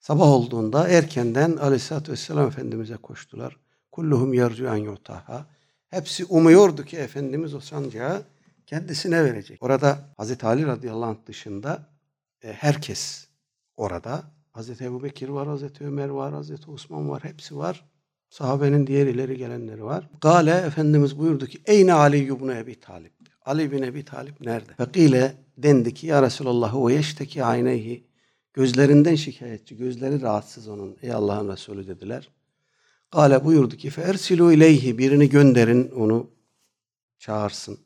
Sabah 0.00 0.26
olduğunda 0.26 0.88
erkenden 0.88 1.56
aleyhissalatü 1.56 2.12
vesselam 2.12 2.48
Efendimiz'e 2.48 2.96
koştular. 2.96 3.56
Kulluhum 3.92 4.34
yercu 4.34 4.66
en 4.66 4.76
yutaha. 4.76 5.46
Hepsi 5.92 6.24
umuyordu 6.24 6.84
ki 6.84 6.96
Efendimiz 6.96 7.54
o 7.54 7.60
sancağı 7.60 8.22
kendisine 8.66 9.24
verecek. 9.24 9.62
Orada 9.62 9.98
Hazreti 10.16 10.46
Ali 10.46 10.66
radıyallahu 10.66 11.10
anh 11.10 11.26
dışında 11.26 11.88
e, 12.42 12.52
herkes 12.52 13.28
orada. 13.76 14.22
Hazreti 14.52 14.84
Ebu 14.84 15.02
Bekir 15.02 15.28
var, 15.28 15.48
Hazreti 15.48 15.84
Ömer 15.84 16.08
var, 16.08 16.32
Hazreti 16.32 16.70
Osman 16.70 17.08
var, 17.08 17.24
hepsi 17.24 17.56
var. 17.56 17.84
Sahabenin 18.30 18.86
diğer 18.86 19.06
ileri 19.06 19.36
gelenleri 19.36 19.84
var. 19.84 20.10
Gale 20.20 20.50
Efendimiz 20.50 21.18
buyurdu 21.18 21.46
ki 21.46 21.58
Eyne 21.66 21.92
Ali 21.92 22.18
ibn 22.18 22.48
Ebi 22.48 22.80
Talip. 22.80 23.12
Ali 23.44 23.72
bin 23.72 23.82
Ebi 23.82 24.04
Talip 24.04 24.40
nerede? 24.40 24.74
Fekile 24.74 25.34
dendi 25.58 25.94
ki 25.94 26.06
ya 26.06 26.22
Resulallah 26.22 26.76
o 26.76 26.90
yeşteki 26.90 27.44
ayneyhi. 27.44 28.04
Gözlerinden 28.54 29.14
şikayetçi, 29.14 29.76
gözleri 29.76 30.22
rahatsız 30.22 30.68
onun. 30.68 30.96
Ey 31.02 31.12
Allah'ın 31.12 31.48
Resulü 31.48 31.86
dediler. 31.86 32.28
Gale 33.12 33.44
buyurdu 33.44 33.76
ki 33.76 33.90
fersilu 33.90 34.52
ileyhi 34.52 34.98
birini 34.98 35.28
gönderin 35.28 35.90
onu 35.90 36.30
çağırsın. 37.18 37.78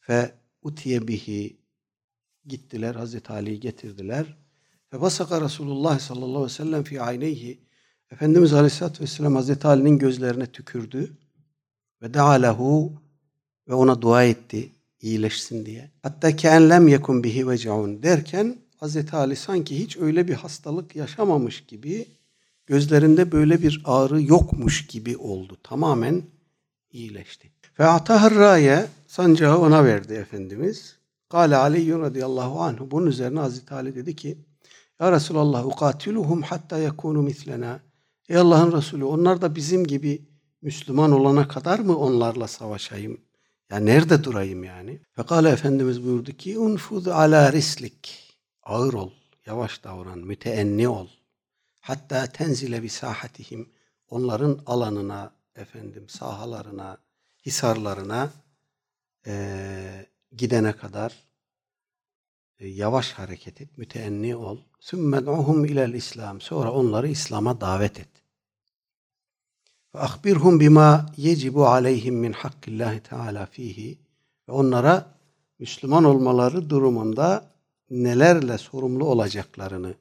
Fe 0.00 0.34
utiye 0.62 1.08
bihi 1.08 1.56
gittiler 2.46 2.94
Hazreti 2.94 3.32
Ali'yi 3.32 3.60
getirdiler. 3.60 4.36
Ve 4.92 5.00
basaka 5.00 5.40
Resulullah 5.40 5.98
sallallahu 5.98 6.28
aleyhi 6.28 6.44
ve 6.44 6.48
sellem 6.48 6.84
fi 6.84 7.02
ayneyhi 7.02 7.60
Efendimiz 8.10 8.52
Aleyhisselatü 8.52 9.02
Vesselam 9.02 9.34
Hazreti 9.34 9.66
Ali'nin 9.66 9.98
gözlerine 9.98 10.46
tükürdü 10.46 11.16
ve 12.02 12.14
dealehu 12.14 12.92
ve 13.68 13.74
ona 13.74 14.02
dua 14.02 14.24
etti 14.24 14.72
iyileşsin 15.00 15.66
diye. 15.66 15.90
Hatta 16.02 16.36
ki 16.36 16.48
enlem 16.48 16.88
yekun 16.88 17.24
bihi 17.24 17.48
veceun 17.48 18.02
derken 18.02 18.56
Hazreti 18.76 19.16
Ali 19.16 19.36
sanki 19.36 19.78
hiç 19.78 19.96
öyle 19.96 20.28
bir 20.28 20.34
hastalık 20.34 20.96
yaşamamış 20.96 21.66
gibi 21.66 22.06
gözlerinde 22.66 23.32
böyle 23.32 23.62
bir 23.62 23.82
ağrı 23.84 24.22
yokmuş 24.22 24.86
gibi 24.86 25.16
oldu. 25.16 25.56
Tamamen 25.62 26.22
iyileşti. 26.90 27.50
Ve 27.78 27.86
atahar 27.86 28.34
raye 28.34 28.86
sancağı 29.06 29.58
ona 29.58 29.84
verdi 29.84 30.14
Efendimiz. 30.14 30.96
Kale 31.28 31.56
Ali 31.56 31.98
radıyallahu 31.98 32.60
anh. 32.60 32.78
Bunun 32.80 33.06
üzerine 33.06 33.40
Hazreti 33.40 33.74
Ali 33.74 33.94
dedi 33.94 34.16
ki 34.16 34.38
Ya 35.00 35.12
Resulallah 35.12 35.66
ukatiluhum 35.66 36.42
hatta 36.42 36.78
yakunu 36.78 37.22
mislena. 37.22 37.80
Ey 38.28 38.36
Allah'ın 38.36 38.72
Resulü 38.72 39.04
onlar 39.04 39.42
da 39.42 39.54
bizim 39.54 39.84
gibi 39.84 40.22
Müslüman 40.62 41.12
olana 41.12 41.48
kadar 41.48 41.78
mı 41.78 41.98
onlarla 41.98 42.48
savaşayım? 42.48 43.20
Ya 43.70 43.78
nerede 43.78 44.24
durayım 44.24 44.64
yani? 44.64 45.00
Fekale 45.12 45.48
Efendimiz 45.48 46.04
buyurdu 46.04 46.32
ki 46.32 46.58
unfud 46.58 47.06
ala 47.06 47.52
rislik. 47.52 48.34
Ağır 48.62 48.92
ol, 48.92 49.10
yavaş 49.46 49.84
davran, 49.84 50.18
müteenni 50.18 50.88
ol. 50.88 51.06
Hatta 51.86 52.26
tenzile 52.26 52.82
bi 52.82 52.88
sahatihim. 52.88 53.68
Onların 54.08 54.60
alanına, 54.66 55.34
efendim 55.56 56.08
sahalarına, 56.08 56.98
hisarlarına 57.46 58.30
e, 59.26 60.06
gidene 60.32 60.76
kadar 60.76 61.26
E, 62.58 62.68
yavaş 62.68 63.12
hareket 63.12 63.60
et, 63.60 63.78
müteenni 63.78 64.36
ol. 64.36 64.58
Sümmed'uhum 64.80 65.64
ilel 65.64 65.94
İslam. 65.94 66.40
Sonra 66.40 66.72
onları 66.72 67.08
İslam'a 67.08 67.60
davet 67.60 68.00
et. 68.00 68.08
Ve 69.94 69.98
ahbirhum 69.98 70.60
bima 70.60 71.06
yecibu 71.16 71.66
aleyhim 71.66 72.14
min 72.14 72.32
hakkillahi 72.32 73.00
teala 73.00 73.46
fihi. 73.46 73.98
Ve 74.48 74.52
onlara 74.52 75.14
Müslüman 75.58 76.04
olmaları 76.04 76.70
durumunda 76.70 77.50
nelerle 77.90 78.58
sorumlu 78.58 79.04
olacaklarını 79.04 79.94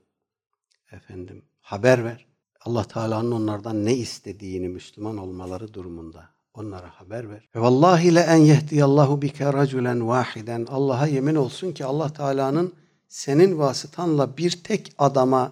efendim 0.91 1.45
haber 1.65 2.03
ver. 2.03 2.25
Allah 2.61 2.83
Teala'nın 2.83 3.31
onlardan 3.31 3.85
ne 3.85 3.95
istediğini 3.95 4.69
Müslüman 4.69 5.17
olmaları 5.17 5.73
durumunda 5.73 6.29
onlara 6.53 6.89
haber 6.89 7.29
ver. 7.29 7.49
Ve 7.55 7.59
vallahi 7.59 8.15
le 8.15 8.19
en 8.19 8.37
yehdiyallahu 8.37 9.21
bike 9.21 9.53
raculen 9.53 10.07
vahiden. 10.07 10.65
Allah'a 10.69 11.07
yemin 11.07 11.35
olsun 11.35 11.71
ki 11.71 11.85
Allah 11.85 12.13
Teala'nın 12.13 12.73
senin 13.07 13.59
vasıtanla 13.59 14.37
bir 14.37 14.51
tek 14.51 14.93
adama 14.97 15.51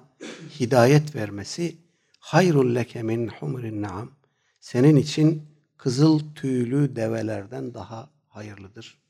hidayet 0.59 1.15
vermesi 1.15 1.77
hayrul 2.19 2.75
leke 2.75 3.03
min 3.03 3.27
humrin 3.27 3.81
naam. 3.81 4.11
Senin 4.59 4.95
için 4.95 5.41
kızıl 5.77 6.19
tüylü 6.35 6.95
develerden 6.95 7.73
daha 7.73 8.09
hayırlıdır. 8.29 9.02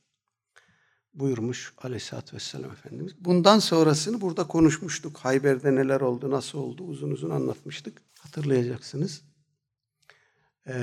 Buyurmuş 1.14 1.74
aleyhissalatü 1.82 2.36
vesselam 2.36 2.72
Efendimiz. 2.72 3.14
Bundan 3.20 3.60
sonrasını 3.60 4.22
burada 4.22 4.48
konuşmuştuk. 4.48 5.18
Hayber'de 5.18 5.76
neler 5.76 6.02
oldu, 6.02 6.32
nasıl 6.32 6.60
oldu 6.60 6.84
uzun 6.84 7.12
uzun 7.12 7.30
anlatmıştık. 7.30 8.02
Hatırlayacaksınız. 8.20 9.22
Ee, 10.68 10.74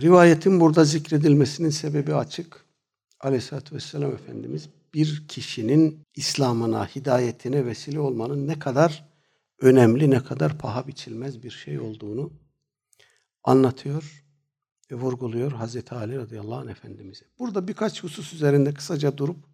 rivayetin 0.00 0.60
burada 0.60 0.84
zikredilmesinin 0.84 1.70
sebebi 1.70 2.14
açık. 2.14 2.64
Aleyhisselatü 3.20 3.74
Vesselam 3.74 4.12
Efendimiz 4.12 4.68
bir 4.94 5.28
kişinin 5.28 6.06
İslam'ına, 6.14 6.86
hidayetine 6.86 7.66
vesile 7.66 8.00
olmanın 8.00 8.48
ne 8.48 8.58
kadar 8.58 9.08
önemli, 9.60 10.10
ne 10.10 10.24
kadar 10.24 10.58
paha 10.58 10.86
biçilmez 10.86 11.42
bir 11.42 11.50
şey 11.50 11.80
olduğunu 11.80 12.32
anlatıyor 13.44 14.24
ve 14.90 14.94
vurguluyor 14.94 15.52
Hazreti 15.52 15.94
Ali 15.94 16.18
radıyallahu 16.18 16.60
anh 16.60 16.70
Efendimiz'e. 16.70 17.24
Burada 17.38 17.68
birkaç 17.68 18.02
husus 18.02 18.32
üzerinde 18.32 18.74
kısaca 18.74 19.18
durup 19.18 19.49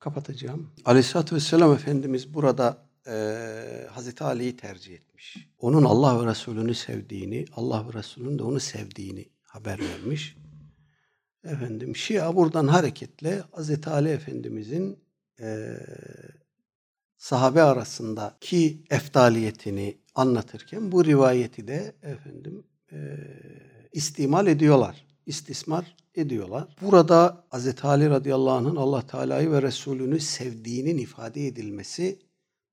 kapatacağım. 0.00 0.70
Aleyhisselatü 0.84 1.34
Vesselam 1.34 1.72
Efendimiz 1.72 2.34
burada 2.34 2.78
e, 3.06 3.12
Hazreti 3.90 4.24
Ali'yi 4.24 4.56
tercih 4.56 4.94
etmiş. 4.94 5.48
Onun 5.58 5.84
Allah 5.84 6.22
ve 6.22 6.30
Resulünü 6.30 6.74
sevdiğini, 6.74 7.44
Allah 7.52 7.88
ve 7.88 7.92
Resulünün 7.92 8.38
de 8.38 8.42
onu 8.42 8.60
sevdiğini 8.60 9.28
haber 9.42 9.78
vermiş. 9.78 10.36
Efendim 11.44 11.96
Şia 11.96 12.36
buradan 12.36 12.68
hareketle 12.68 13.42
Hazreti 13.52 13.90
Ali 13.90 14.08
Efendimizin 14.08 14.98
e, 15.40 15.76
sahabe 17.18 17.62
arasındaki 17.62 18.84
eftaliyetini 18.90 19.98
anlatırken 20.14 20.92
bu 20.92 21.04
rivayeti 21.04 21.68
de 21.68 21.94
efendim 22.02 22.64
e, 22.92 22.98
istimal 23.92 24.46
ediyorlar. 24.46 25.06
istismar 25.26 25.96
ediyorlar. 26.14 26.76
Burada 26.82 27.44
Hazreti 27.48 27.86
Ali 27.86 28.10
radıyallahu 28.10 28.50
anh'ın 28.50 28.76
Allah 28.76 29.06
Teala'yı 29.06 29.50
ve 29.50 29.62
Resulünü 29.62 30.20
sevdiğinin 30.20 30.98
ifade 30.98 31.46
edilmesi 31.46 32.18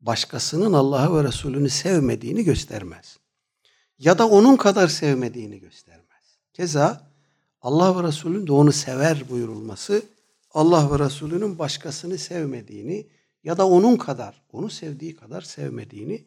başkasının 0.01 0.73
Allah'ı 0.73 1.17
ve 1.17 1.27
Resulünü 1.27 1.69
sevmediğini 1.69 2.43
göstermez. 2.43 3.19
Ya 3.99 4.17
da 4.17 4.27
onun 4.27 4.57
kadar 4.57 4.87
sevmediğini 4.87 5.59
göstermez. 5.59 6.37
Keza 6.53 7.11
Allah 7.61 7.97
ve 7.97 8.07
Resulün 8.07 8.47
de 8.47 8.51
onu 8.51 8.71
sever 8.71 9.29
buyurulması 9.29 10.01
Allah 10.51 10.91
ve 10.91 11.05
Resulünün 11.05 11.59
başkasını 11.59 12.17
sevmediğini 12.17 13.07
ya 13.43 13.57
da 13.57 13.67
onun 13.67 13.97
kadar, 13.97 14.41
onu 14.51 14.69
sevdiği 14.69 15.15
kadar 15.15 15.41
sevmediğini 15.41 16.25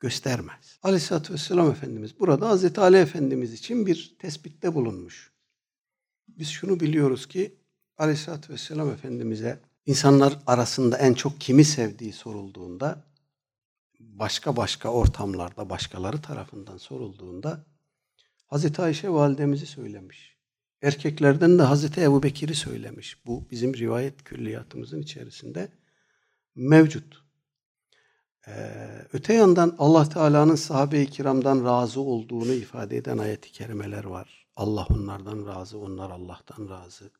göstermez. 0.00 0.78
Aleyhisselatü 0.82 1.32
Vesselam 1.32 1.70
Efendimiz 1.70 2.20
burada 2.20 2.48
Hazreti 2.48 2.80
Ali 2.80 2.96
Efendimiz 2.96 3.52
için 3.52 3.86
bir 3.86 4.16
tespitte 4.18 4.74
bulunmuş. 4.74 5.33
Biz 6.38 6.48
şunu 6.48 6.80
biliyoruz 6.80 7.28
ki 7.28 7.54
Aleyhisselatü 7.98 8.52
Vesselam 8.52 8.90
Efendimiz'e 8.90 9.60
insanlar 9.86 10.38
arasında 10.46 10.98
en 10.98 11.14
çok 11.14 11.40
kimi 11.40 11.64
sevdiği 11.64 12.12
sorulduğunda 12.12 13.04
başka 14.00 14.56
başka 14.56 14.88
ortamlarda 14.88 15.70
başkaları 15.70 16.22
tarafından 16.22 16.76
sorulduğunda 16.76 17.64
Hazreti 18.46 18.82
Ayşe 18.82 19.10
validemizi 19.10 19.66
söylemiş. 19.66 20.36
Erkeklerden 20.82 21.58
de 21.58 21.62
Hazreti 21.62 22.00
Ebu 22.00 22.22
Bekir'i 22.22 22.54
söylemiş. 22.54 23.26
Bu 23.26 23.50
bizim 23.50 23.74
rivayet 23.74 24.24
külliyatımızın 24.24 25.02
içerisinde 25.02 25.68
mevcut. 26.54 27.24
Ee, 28.46 29.06
öte 29.12 29.34
yandan 29.34 29.76
Allah 29.78 30.08
Teala'nın 30.08 30.54
sahabe-i 30.54 31.06
kiramdan 31.06 31.64
razı 31.64 32.00
olduğunu 32.00 32.52
ifade 32.52 32.96
eden 32.96 33.18
ayet-i 33.18 33.52
kerimeler 33.52 34.04
var. 34.04 34.43
Allah 34.56 34.86
onlardan 34.90 35.46
razı, 35.46 35.78
onlar 35.78 36.10
Allah'tan 36.10 36.68
razı. 36.68 37.10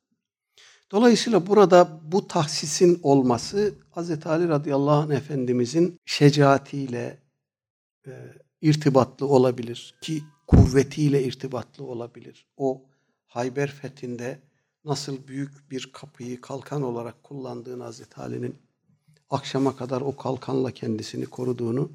Dolayısıyla 0.91 1.47
burada 1.47 2.01
bu 2.03 2.29
tahsisin 2.29 3.01
olması 3.03 3.75
Hz. 3.97 4.27
Ali 4.27 4.49
radıyallahu 4.49 4.97
anh 4.97 5.17
Efendimizin 5.17 6.01
şecaatiyle 6.05 7.19
e, 8.07 8.13
irtibatlı 8.63 9.27
olabilir 9.27 9.95
ki 10.01 10.23
kuvvetiyle 10.47 11.25
irtibatlı 11.25 11.85
olabilir. 11.85 12.47
O 12.57 12.83
Hayber 13.27 13.71
fethinde 13.71 14.41
nasıl 14.85 15.29
büyük 15.29 15.71
bir 15.71 15.91
kapıyı 15.93 16.41
kalkan 16.41 16.83
olarak 16.83 17.23
kullandığını 17.23 17.91
Hz. 17.91 18.03
Ali'nin 18.17 18.57
akşama 19.31 19.77
kadar 19.77 20.01
o 20.01 20.17
kalkanla 20.17 20.71
kendisini 20.71 21.27
koruduğunu 21.27 21.91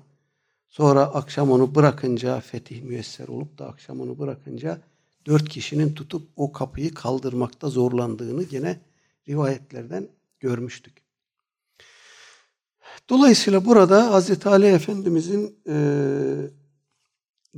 sonra 0.70 1.02
akşam 1.02 1.52
onu 1.52 1.76
bırakınca 1.76 2.40
fetih 2.40 2.82
müyesser 2.84 3.28
olup 3.28 3.58
da 3.58 3.68
akşam 3.68 4.02
onu 4.02 4.20
bırakınca 4.20 4.82
dört 5.26 5.50
kişinin 5.50 5.94
tutup 5.94 6.30
o 6.36 6.52
kapıyı 6.52 6.94
kaldırmakta 6.94 7.70
zorlandığını 7.70 8.44
gene 8.44 8.80
rivayetlerden 9.30 10.08
görmüştük. 10.40 10.94
Dolayısıyla 13.10 13.66
burada 13.66 14.20
Hz. 14.20 14.48
Ali 14.48 14.66
Efendimizin 14.66 15.56
e, 15.68 15.78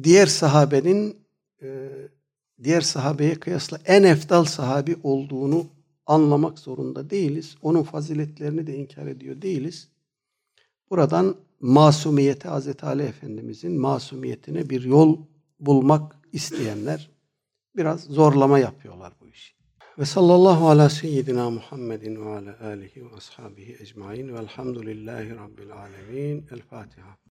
diğer 0.04 0.28
sahabenin 0.28 1.18
e, 1.62 1.90
diğer 2.64 2.82
sahabeye 2.82 3.36
kıyasla 3.36 3.80
en 3.86 4.04
eftal 4.04 4.44
sahabi 4.46 4.96
olduğunu 5.04 5.66
anlamak 6.06 6.60
zorunda 6.60 7.10
değiliz. 7.10 7.56
Onun 7.62 7.84
faziletlerini 7.84 8.68
de 8.68 8.76
inkar 8.76 9.08
ediyor 9.08 9.42
değiliz. 9.42 9.88
Buradan 10.90 11.36
masumiyete 11.60 12.50
Hz. 12.50 12.84
Ali 12.84 13.04
Efendimizin 13.04 13.80
masumiyetine 13.80 14.70
bir 14.70 14.84
yol 14.84 15.18
bulmak 15.60 16.16
isteyenler 16.34 17.11
biraz 17.76 18.04
zorlama 18.04 18.60
yapıyorlar 18.60 19.14
bu 19.22 19.28
işi. 19.28 19.54
Ve 20.00 20.06
sallallahu 20.06 20.70
ala 20.70 20.90
seyyidina 20.90 21.50
Muhammedin 21.50 22.26
ve 22.26 22.30
ala 22.30 22.58
alihi 22.64 23.06
ve 23.06 23.16
ashabihi 23.16 23.78
ecmain 23.80 24.34
velhamdülillahi 24.34 25.36
rabbil 25.36 25.72
alemin. 25.72 26.48
El 26.52 26.62
Fatiha. 26.62 27.18